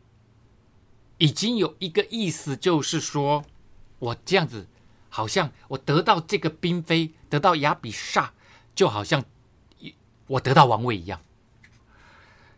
[1.18, 3.44] 已经有一个意思，就是说，
[4.00, 4.66] 我这样子，
[5.08, 8.30] 好像我得到这个嫔妃，得到亚比煞，
[8.74, 9.24] 就好像
[10.26, 11.22] 我得到王位一样。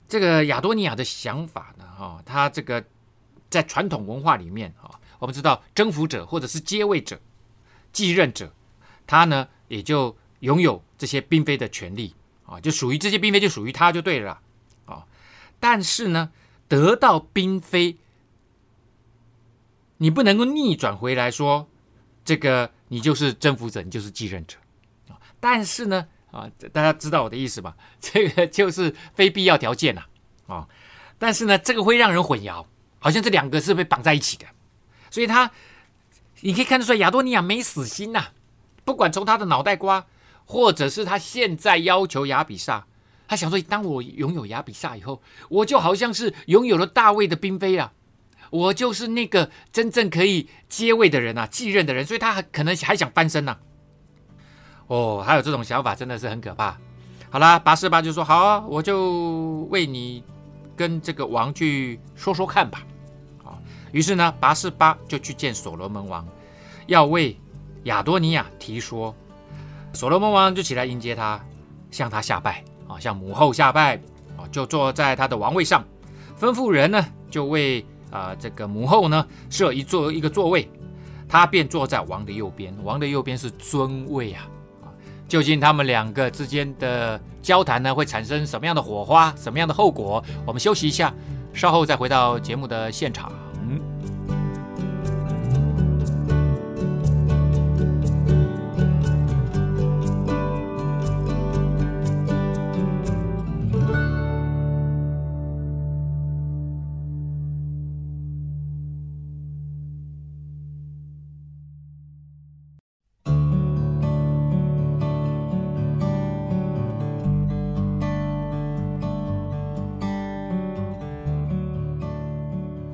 [0.08, 2.82] 这个亚多尼亚的想法呢，哈，他这个
[3.50, 7.20] 在传统文化里面，哈，我们知道征服者或者是接位者、
[7.92, 8.50] 继任者，
[9.06, 12.14] 他呢也就拥有这些嫔妃的权利
[12.46, 14.40] 啊，就属于这些嫔妃就属于他就对了
[14.86, 15.04] 啊。
[15.60, 16.30] 但是呢，
[16.68, 17.98] 得到嫔妃。
[19.98, 21.68] 你不能够逆转回来说，
[22.22, 24.58] 这个你就是征服者，你就是继任者
[25.08, 25.16] 啊。
[25.40, 27.74] 但是呢，啊，大家知道我的意思吧？
[27.98, 30.02] 这个就是非必要条件呐，
[30.46, 30.68] 啊。
[31.18, 32.66] 但是呢，这个会让人混淆，
[32.98, 34.44] 好像这两个是被绑在一起的。
[35.10, 35.50] 所以他，
[36.42, 38.26] 你可以看得出来，亚多尼亚没死心呐。
[38.84, 40.06] 不管从他的脑袋瓜，
[40.46, 42.84] 或者是他现在要求亚比煞，
[43.28, 47.92] 他想说，当我拥有亚比煞以后，我就好像是拥有了大卫的嫔妃啊。
[48.50, 53.58] 我就是那个真正可以接位的人啊，继任的人，所以他可能还想翻身呢、啊。
[54.86, 56.78] 哦，还有这种想法，真的是很可怕。
[57.28, 60.22] 好啦，拔示巴就说：“好啊，我就为你
[60.76, 62.86] 跟这个王去说说看吧。”
[63.44, 63.58] 啊，
[63.90, 66.24] 于是呢，拔示巴就去见所罗门王，
[66.86, 67.36] 要为
[67.82, 69.12] 亚多尼亚提说。
[69.96, 71.40] 所罗门王就起来迎接他，
[71.90, 73.96] 向他下拜啊，向母后下拜
[74.36, 75.82] 啊，就坐在他的王位上，
[76.38, 77.84] 吩咐人呢就为。
[78.08, 80.70] 啊、这个母后呢设一座一个座位，
[81.28, 82.74] 他便坐在王的右边。
[82.82, 84.32] 王的右边是尊位！
[84.32, 84.46] 啊，
[85.28, 90.24] 究竟他们两个之间的交谈呢，会产生什么样的火花，什么样的后果？
[90.46, 91.12] 我们休息一下，
[91.52, 93.30] 稍后再回到节目的现场。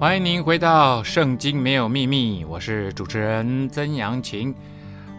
[0.03, 4.53] 欢迎您回到《圣经没有秘密》，我是主持人曾阳晴。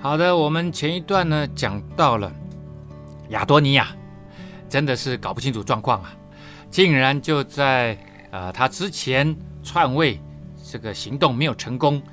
[0.02, 2.30] 好的，我们前一段呢讲到了
[3.30, 3.96] 亚多尼亚，
[4.68, 6.14] 真的是搞不清楚状况啊，
[6.70, 7.98] 竟然就在
[8.30, 10.20] 呃他之前篡位
[10.70, 12.04] 这个行动没有成功，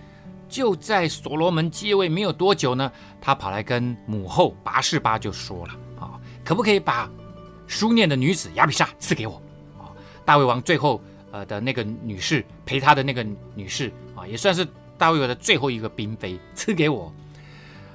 [0.49, 7.11] 就在所罗门继位没有多久呢，他跑来跟母后拔示巴就说了啊，可不可以把
[7.67, 9.43] 书念的女子亚比煞赐给我？
[9.77, 9.91] 啊，
[10.25, 11.03] 大卫王最后。
[11.31, 14.67] 呃的那个女士陪他的那个女士啊，也算是
[14.99, 17.13] 大卫的最后一个嫔妃， 赐给我。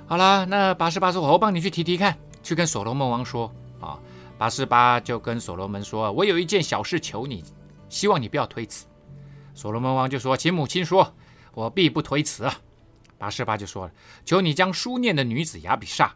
[0.07, 3.99] 好了，那拔示巴说：“我帮你去提提看，去跟所罗门王说啊。”
[4.37, 7.43] 拔示巴就跟所罗门说：“我有一件小事求你，
[7.87, 8.85] 希望你不要推辞。”
[9.55, 11.13] 所罗门王就说：“请母亲说，
[11.53, 12.59] 我必不推辞啊。”
[13.17, 13.93] 拔示巴就说了
[14.25, 16.11] ：“求你将书念的女子亚比煞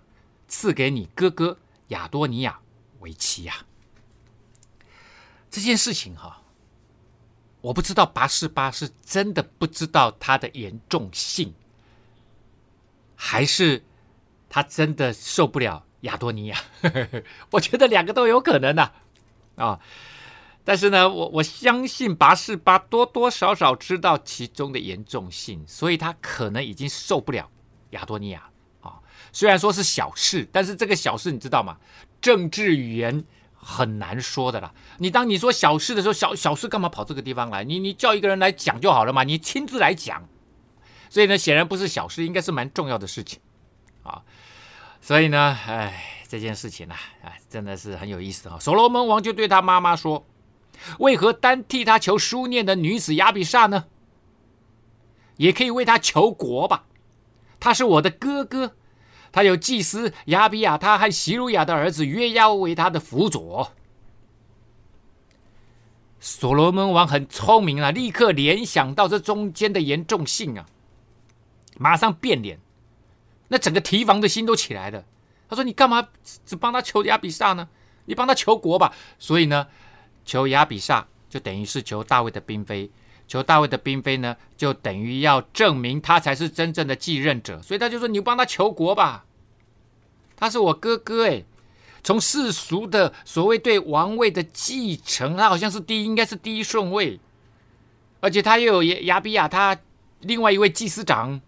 [0.50, 2.60] 赐给你哥哥亚多尼亚
[3.00, 3.56] 为妻呀。”
[5.50, 6.39] 这件事情哈。
[7.62, 11.54] 我不知道拔示巴是真的不知道它的严重性，
[13.16, 13.84] 还是
[14.50, 16.58] 他真的受不了亚多尼亚？
[17.52, 18.92] 我觉得两个都有可能呐，
[19.56, 19.80] 啊，
[20.64, 27.52] 但是呢，我我相信拔示巴多多少少知道其中的严重性，所以他可能已经受不了
[27.90, 29.00] 亚多尼亚啊。
[29.34, 31.78] 虽然说是小事，但是这个小事你知道吗？
[32.22, 33.26] 政治语言。
[33.62, 34.74] 很难说的啦。
[34.98, 37.64] 你当你说小事的时候，小小事干嘛跑这个地方来？
[37.64, 40.28] 你你叫一个人来讲就好了嘛，你亲自来讲。
[41.10, 43.40] 所以呢，显然不是小事，应该是蛮重要的事情
[44.04, 44.22] 啊。
[45.02, 48.58] 所以呢，哎，这件事情呢，哎，真的是很有意思啊。
[48.60, 50.26] 所罗门王就对他妈妈说
[51.00, 53.86] ：“为何单替他求书念的女子亚比煞呢？
[55.38, 56.86] 也可以为他求国吧。
[57.60, 58.76] 他是我的哥哥。”
[59.32, 63.74] 他有祭司亚比亚他和西鲁亚的儿子约押为他的辅佐。
[66.20, 70.66] 所罗门王很聪明啊，立刻联想到这中间的严重性啊，
[71.78, 72.60] 马上变脸，
[73.48, 75.06] 那整个提防的心都起来了。
[75.48, 76.10] 他说：“你干嘛
[76.46, 77.70] 只帮他求亚比煞呢？
[78.06, 79.68] 你帮他求国吧。”所以呢，
[80.26, 82.92] 求亚比煞就等于是求大卫的嫔妃，
[83.30, 89.24] 求大卫的嫔妃呢，就等于要证明他才是真正的继任者，所以他就说：“你帮他求国吧，
[90.36, 91.46] 他是我哥哥诶。
[92.04, 97.20] 从世俗的所谓对王位的继承，他好像是第一，应该是第一顺位，
[98.20, 99.78] 而且他又有亚比亚他
[100.22, 101.40] 另外一位祭司长，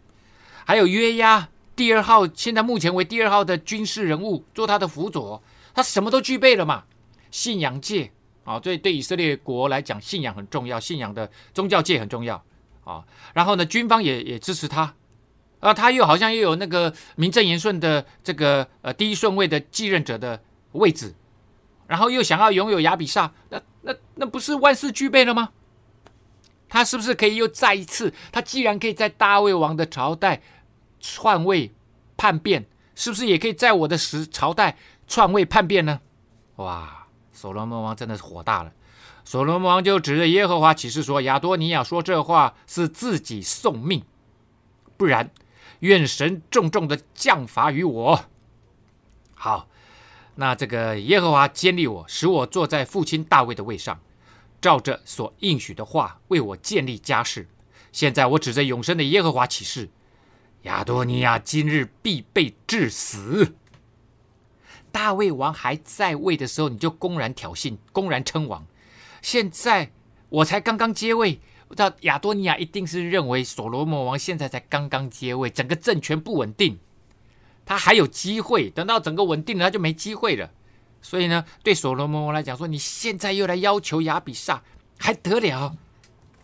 [0.65, 5.41] 还有约押第二号，现在目前为第二号的军事人物做他的辅佐，
[5.73, 6.83] 他什么都具备了嘛，
[7.31, 8.11] 信仰界。”
[8.43, 12.43] 啊，对对，以色列国来讲，信仰很重要，信仰的宗教界很重要
[12.83, 13.03] 啊。
[13.33, 14.95] 然后呢，军方也也支持他，
[15.59, 21.13] 啊，他又好像又有那个名正言顺的这个呃第一顺位的继任者的位置，
[21.87, 25.49] 然后又想要拥有亚比煞，那那那不是万事俱备了吗？
[26.67, 28.13] 他是不是可以又再一次？
[28.31, 30.41] 他既然可以在大卫王的朝代
[31.01, 31.71] 篡位
[32.15, 32.65] 叛变，
[32.95, 35.99] 是不是也可以在我的时朝代篡位叛变呢？
[36.55, 37.00] 哇！
[37.41, 38.71] 所罗门王真的是火大了，
[39.25, 44.03] 所罗门王就指着耶和华起誓说：“亚多尼亚说这话是自己送命，
[44.95, 45.31] 不然
[45.79, 48.25] 愿神重重的降罚于我。”
[49.33, 49.67] 好，
[50.35, 53.99] 那这个耶和华坚立我，使我坐在父亲大卫的位上，
[54.61, 57.47] 照着所应许的话为我建立家室。
[57.91, 59.89] 现在我指着永生的耶和华起誓：
[60.61, 63.55] 亚多尼亚今日必被治死。
[64.91, 68.65] 大卫王还在位的时候，你就公然挑衅，公然称王。
[69.21, 69.91] 现在
[70.29, 76.79] 我才刚刚接位，我知道亚多尼亚一定是认为所罗门王现在才刚刚接位，整个政权不稳定，
[77.65, 78.69] 他还有机会。
[78.69, 80.51] 等到整个稳定了，他就没机会了。
[81.01, 84.59] 所以呢，对所罗门王来讲，说你现在又来要求亚比煞，
[84.99, 85.75] 还得了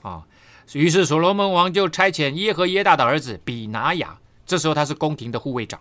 [0.01, 0.25] 啊？
[0.73, 5.79] 于是所罗门王就差遣耶和耶大的儿子比拿雅，这时候他是宫廷的护卫长，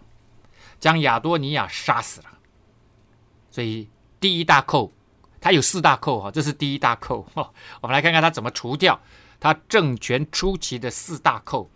[0.79, 2.27] 将亚多尼亚杀死了。
[3.57, 3.89] 所以
[4.21, 4.93] 第一大扣，
[5.41, 7.51] 他有四大扣哈，这是第一大扣哈。
[7.81, 9.01] 我们来看看他怎么除掉
[9.41, 11.71] 他政权初期的四大扣。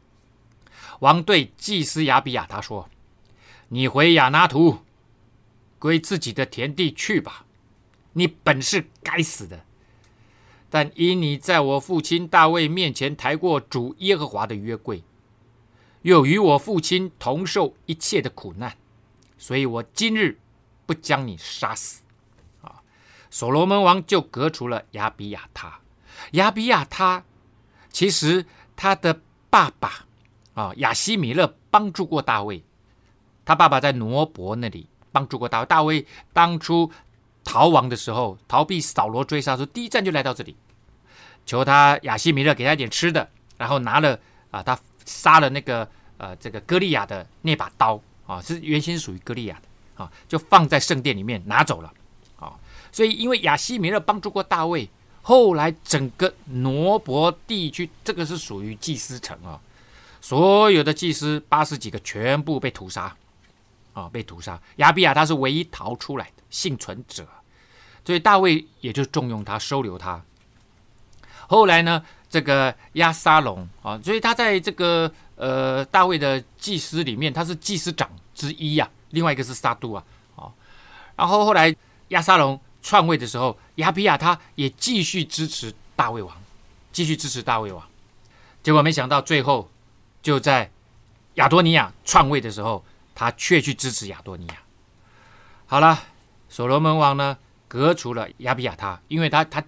[0.99, 2.91] 王对祭司亚比亚他说
[3.69, 4.81] ：“你回亚拿图，
[5.79, 7.47] 归自己的田地去吧。
[8.13, 9.65] 你本是该死的，
[10.69, 15.03] 但因你在我父亲大卫面前抬过主耶和华的约柜，
[16.03, 18.77] 又与我父亲同受一切的苦难，
[19.39, 20.37] 所以我今日。”
[20.91, 22.03] 不将你杀死，
[22.63, 22.83] 啊！
[23.31, 25.79] 所罗门王就革除了亚比亚他。
[26.33, 27.23] 亚比亚他
[27.93, 30.05] 其实他的爸爸
[30.55, 32.65] 啊亚西米勒帮助过大卫，
[33.45, 35.67] 他爸爸在挪伯那里帮助过大卫。
[35.67, 36.91] 大卫当初
[37.45, 40.57] 逃亡的时候，逃避扫罗追杀的时候，第一站就来到这里，
[41.47, 44.19] 求他亚西米勒给他一点吃的，然后拿了
[44.51, 49.70] 啊，他杀了那个呃这个歌利亚的那把刀啊，是原先属于歌利亚的。
[50.01, 51.93] 啊，就放在圣殿里面拿走了，
[52.39, 52.57] 啊，
[52.91, 54.89] 所以因为亚希米勒帮助过大卫，
[55.21, 59.61] 后来整个挪伯地区，这个是属于祭司城啊，
[60.23, 63.15] 所有的祭司八十几个全部被屠杀，
[63.93, 64.59] 啊，被屠杀。
[64.77, 67.27] 亚比亚他是唯一逃出来的幸存者，
[68.03, 70.23] 所以大卫也就重用他，收留他。
[71.47, 78.99] 后来呢，这个亚沙龙啊，所以他在这个呃大卫的祭司里面，他是祭司长之一呀、啊。
[79.11, 80.05] 另外一个是萨杜啊，
[80.37, 80.53] 哦，
[81.17, 81.75] 然后后来
[82.09, 86.37] 亚沙龙篡位的时候，亚比亚他也继续支持大卫王，
[86.93, 87.87] 继续支持大卫王，
[88.63, 89.69] 结果没想到最后
[90.23, 90.71] 就在
[91.35, 92.85] 亚多尼亚篡位的时候，
[93.15, 94.57] 他却去支持亚多尼亚。
[95.67, 96.03] 好了，
[96.49, 97.37] 所罗门王呢，
[97.69, 99.63] 革除了亚比亚他，因为他他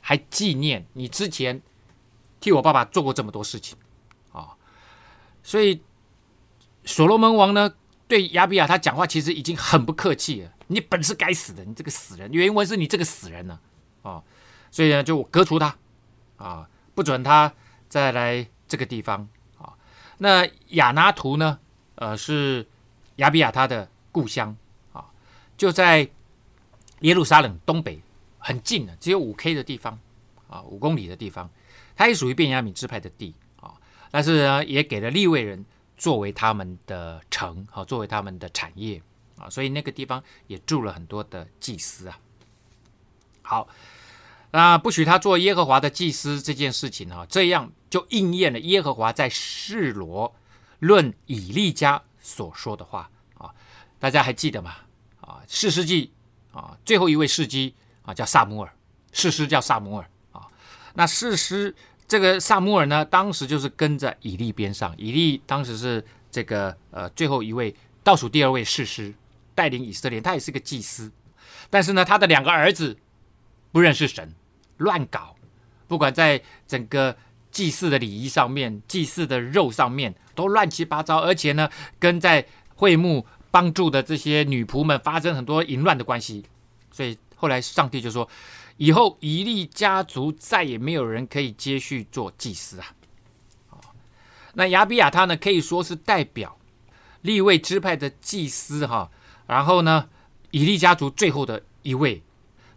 [0.00, 1.60] 还纪念你之前
[2.40, 3.76] 替我爸爸做过这么多事情
[4.32, 4.48] 啊，哦，
[5.42, 5.82] 所以
[6.84, 7.74] 所罗门王呢。
[8.08, 10.52] 对亚比亚他讲话其实已经很不客气了。
[10.68, 12.32] 你本是该死的，你这个死人！
[12.32, 13.58] 原文是你这个死人呢，
[14.02, 14.24] 啊，哦，
[14.70, 15.76] 所以呢就我革除他，
[16.36, 17.52] 啊，不准他
[17.88, 19.28] 再来这个地方
[19.58, 19.74] 啊。
[20.18, 21.58] 那亚拿图呢，
[21.94, 22.66] 呃，是
[23.16, 24.56] 亚比亚他的故乡
[24.92, 25.04] 啊，
[25.56, 26.08] 就在
[27.00, 28.00] 耶路撒冷东北
[28.38, 29.98] 很近的，只有五 K 的地方
[30.48, 31.48] 啊，五公里的地方，
[31.94, 33.74] 它也属于便雅悯支派的地啊，
[34.10, 35.64] 但是呢，也给了利未人。
[35.96, 39.00] 作为他们的城，好，作为他们的产业
[39.38, 42.18] 啊，所以那个地方也住了很多的祭司啊。
[43.42, 43.68] 好，
[44.50, 50.34] 那不许他做耶和华的祭司这件事情啊，这样就应验了耶和华在示罗
[50.80, 53.54] 论以利家所说的话啊。
[53.98, 54.76] 大家还记得吗？
[55.20, 56.12] 啊，士师记
[56.52, 57.72] 啊，最后一位士师
[58.02, 58.72] 啊叫撒母耳，
[59.12, 60.46] 士师叫撒母耳啊。
[60.94, 61.74] 那士师。
[62.08, 64.94] 这个撒母耳呢，当时就是跟着以利边上。
[64.96, 69.12] 以利当时是这个呃最后一位倒数第二位士师，
[69.54, 71.10] 带领以色列，他也是个祭司。
[71.68, 72.96] 但是呢，他的两个儿子
[73.72, 74.32] 不认识神，
[74.76, 75.34] 乱搞，
[75.88, 77.16] 不管在整个
[77.50, 82.46] 祭祀的礼仪上面、祭祀的肉上面，都乱七八糟，而且呢，跟在
[82.76, 86.44] 会幕帮助的这些女仆们发生很多淫乱的关系。
[86.92, 88.28] 所以后来上帝就说，
[88.76, 92.86] 以后以利家族再也没有人可以接续做祭司啊。
[94.54, 96.58] 那亚比亚他呢，可以说是代表
[97.22, 99.10] 利位支派的祭司哈。
[99.46, 100.08] 然后呢，
[100.50, 102.22] 以利家族最后的一位，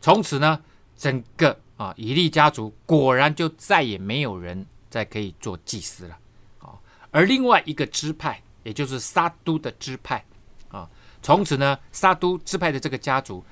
[0.01, 0.61] 从此呢，
[0.97, 6.17] 整个啊以利家族果然就再也没有人再可以做祭司了
[6.59, 6.77] 啊。
[7.11, 10.23] 而另外一个支派，也就是撒都的支派
[10.69, 10.87] 啊，
[11.21, 13.43] 从此呢，撒都支派的这个家族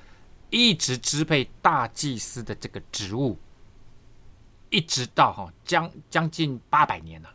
[0.50, 3.38] 一直支配大祭司的这个职务，
[4.70, 7.30] 一直到哈将将近八百年了，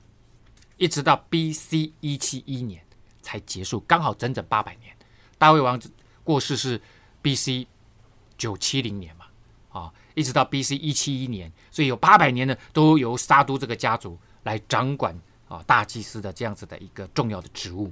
[0.77, 1.93] 一直到 B.C.
[1.99, 2.83] 一七一年
[3.21, 4.95] 才结束，刚好整整八百年。
[5.37, 5.79] 大卫王
[6.23, 6.81] 过世是
[7.21, 7.67] B.C.
[8.37, 9.25] 九七零年嘛，
[9.69, 10.75] 啊，一直到 B.C.
[10.75, 15.15] 一七一年，所以有八百年呢，都由沙都这个家族来掌管
[15.47, 17.91] 啊大祭司的这样子的一个重要的职务。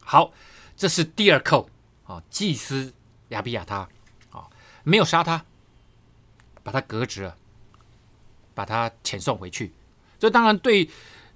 [0.00, 0.32] 好，
[0.76, 1.68] 这是第二扣
[2.04, 2.92] 啊，祭司
[3.28, 3.88] 亚比亚他，
[4.84, 5.44] 没有杀他，
[6.62, 7.36] 把他革职了，
[8.54, 9.72] 把他遣送回去。
[10.18, 10.88] 这当然对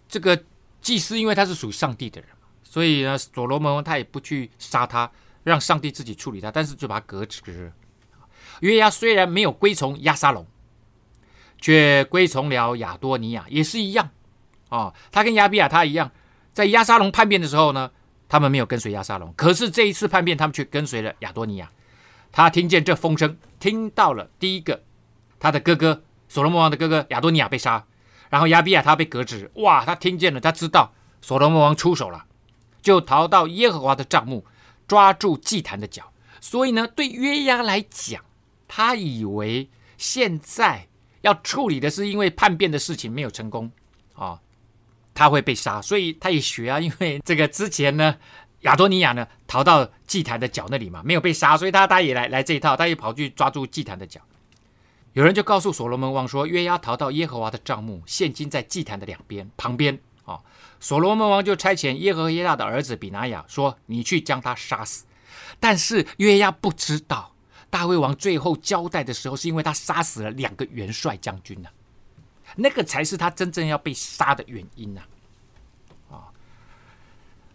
[0.08, 0.44] 这个
[0.80, 2.28] 祭司，因为他是属于上帝的人。
[2.64, 5.10] 所以呢，所罗门王他也不去杀他，
[5.44, 7.70] 让上帝自己处理他，但是就把他革职。
[8.60, 10.46] 约押虽然没有归从押沙龙，
[11.58, 14.08] 却归从了亚多尼亚，也是一样
[14.70, 14.94] 啊。
[15.10, 16.10] 他跟亚比亚他一样，
[16.54, 17.90] 在押沙龙叛变的时候呢，
[18.28, 21.70] 他们没有跟随押沙龙，可是这一次叛变，他们却跟随了亚多尼亚。
[22.32, 24.82] 他听见这风声，听到了第一个，
[25.38, 27.84] 他的哥哥所罗门王的哥哥亚多尼亚被杀，
[28.30, 29.50] 然后亚比亚他被革职。
[29.56, 32.24] 哇，他听见了，他知道所罗门王出手了。
[32.80, 34.44] 就逃到耶和华的帐幕，
[34.88, 36.12] 抓住祭坛的脚。
[36.40, 38.24] 所以呢，对约押来讲，
[38.66, 40.88] 他以为现在
[41.20, 43.70] 要处理的是因为叛变的事情没有成功
[44.14, 44.40] 啊、
[45.14, 45.80] 他会被杀。
[45.80, 48.16] 所以他也学啊，因为这个之前呢，
[48.62, 54.20] 亚多尼亚呢逃到祭坛的脚那里嘛，没有被杀，所以他他也来来这一套，他也跑去抓住祭坛的脚。
[55.12, 59.94] 有人就告诉所罗门王说，约押逃到耶和华的帐幕，现今在祭坛的两边旁边
[60.24, 60.34] 啊。
[60.34, 60.40] 哦
[60.82, 65.04] 所罗门王就差遣耶和耶大的儿子比拿雅说：“你去将他杀死。”
[65.60, 67.32] 但是约押不知道，
[67.70, 71.68] 大卫王最后交代的时候，是因为他杀死了两个元帅将军呢、
[72.56, 75.06] 那个才是他真正要被杀的原因呢、啊。
[75.06, 75.11] 啊，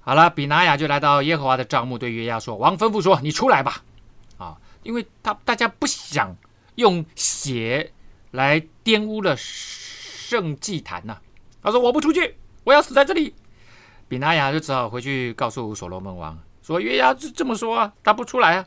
[0.07, 3.83] 好了，比拿雅就来到耶和华的帐幕，对约押说：“王吩咐说，你出来吧。”
[4.39, 6.33] 啊，因为他大家不想
[6.75, 7.91] 用血
[8.31, 11.17] 来玷污了圣祭坛呐、
[11.61, 13.35] 他说：“我不出去。”我要死在这里，
[14.07, 18.65] 比拿雅就只好回去告诉所罗门王说：“约押这么说啊，他不出来啊。”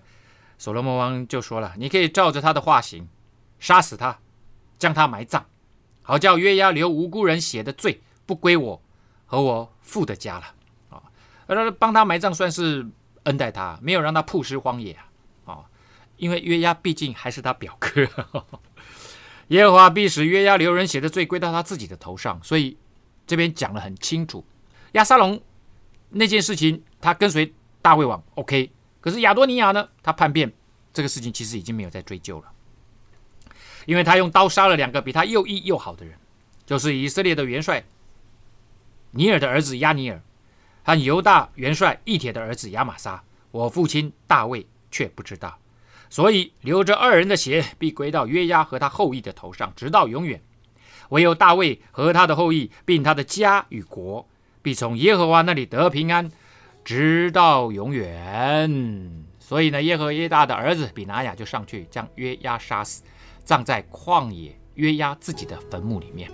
[0.59, 3.09] 所罗门王就说了：“你可以照着他的话行，
[3.59, 4.19] 杀死他，
[4.79, 5.47] 将他埋葬，
[6.03, 8.83] 好叫约押流无辜人血的罪不归我
[9.25, 10.57] 和我父的家了。”
[11.79, 12.87] 帮他埋葬算是
[13.25, 15.07] 恩待他，没有让他曝尸荒野啊。
[15.45, 15.65] 哦，
[16.17, 18.07] 因为约押毕竟还是他表哥，
[19.49, 22.77] 耶和华必使约押留人血的罪归到他自己的头上，所以。
[23.27, 24.45] 这边讲的很清楚，
[24.95, 25.41] 亚沙龙
[26.09, 28.73] 那件事情，他跟随大卫王，OK。
[29.01, 30.53] 可是亚多尼亚呢，他叛变，
[30.93, 32.47] 这个事情其实已经没有再追究了，
[33.87, 36.19] 因为他用刀杀了两个比他又义又好的人，
[36.67, 37.85] 就是以色列的元帅
[39.13, 40.21] 尼尔的儿子亚尼尔
[40.91, 43.23] 但犹大元帅以铁的儿子亚玛撒。
[43.53, 45.57] 我父亲大卫却不知道，
[46.09, 50.43] 所以流着二人的血必归到约押和他后裔的头上，直到永远。
[51.11, 54.27] 唯有大卫和他的后裔，并他的家与国，
[54.63, 56.29] 必从耶和华那里得平安，
[56.85, 59.25] 直到永远。
[59.39, 63.05] 所以呢，耶和耶大的儿子比拿雅就上去将约押杀死，
[63.45, 66.29] 葬在旷野约押自己的坟墓里面。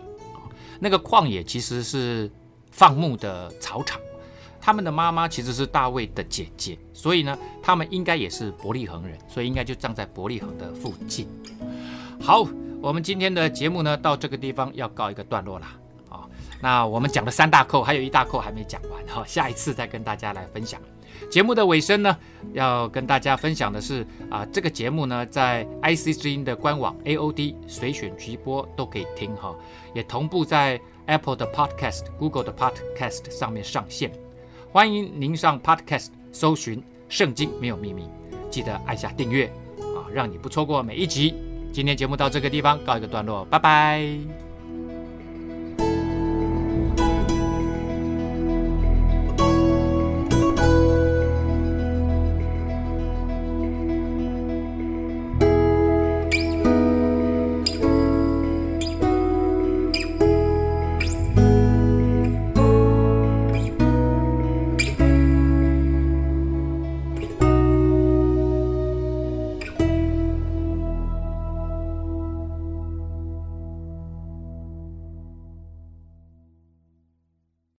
[0.81, 2.31] 那个旷野其实是
[2.71, 4.01] 放牧的草场。
[4.67, 11.29] 他们的妈妈其实是大卫的姐姐，所以呢，他们应该也是伯利恒人，所以应该就葬在伯利恒的附近。
[12.21, 12.45] 好。
[12.83, 15.73] 我们今天的节目呢，到这个地方要告一个段落啦
[16.11, 16.29] 啊。
[16.61, 20.81] 那我们讲的三大扣，还有一大扣还没讲完哈，下一次再跟大家来分享。
[21.31, 22.17] 节目的尾声呢，
[22.53, 29.57] 要跟大家分享的是啊，这个节目呢，在 IC 之音的官网 AOD 随选直播都可以听哈，
[29.95, 34.13] 也同步在 Apple 的 Podcast、Google 的 Podcast 上面上线。
[34.77, 38.03] 欢迎您上 Podcast 搜寻《圣经没有秘密》，
[38.51, 39.47] 记得按下订阅
[39.79, 41.35] 啊，让你不错过每一集。
[41.73, 44.07] 今天节目到这个地方告一个段落，拜拜。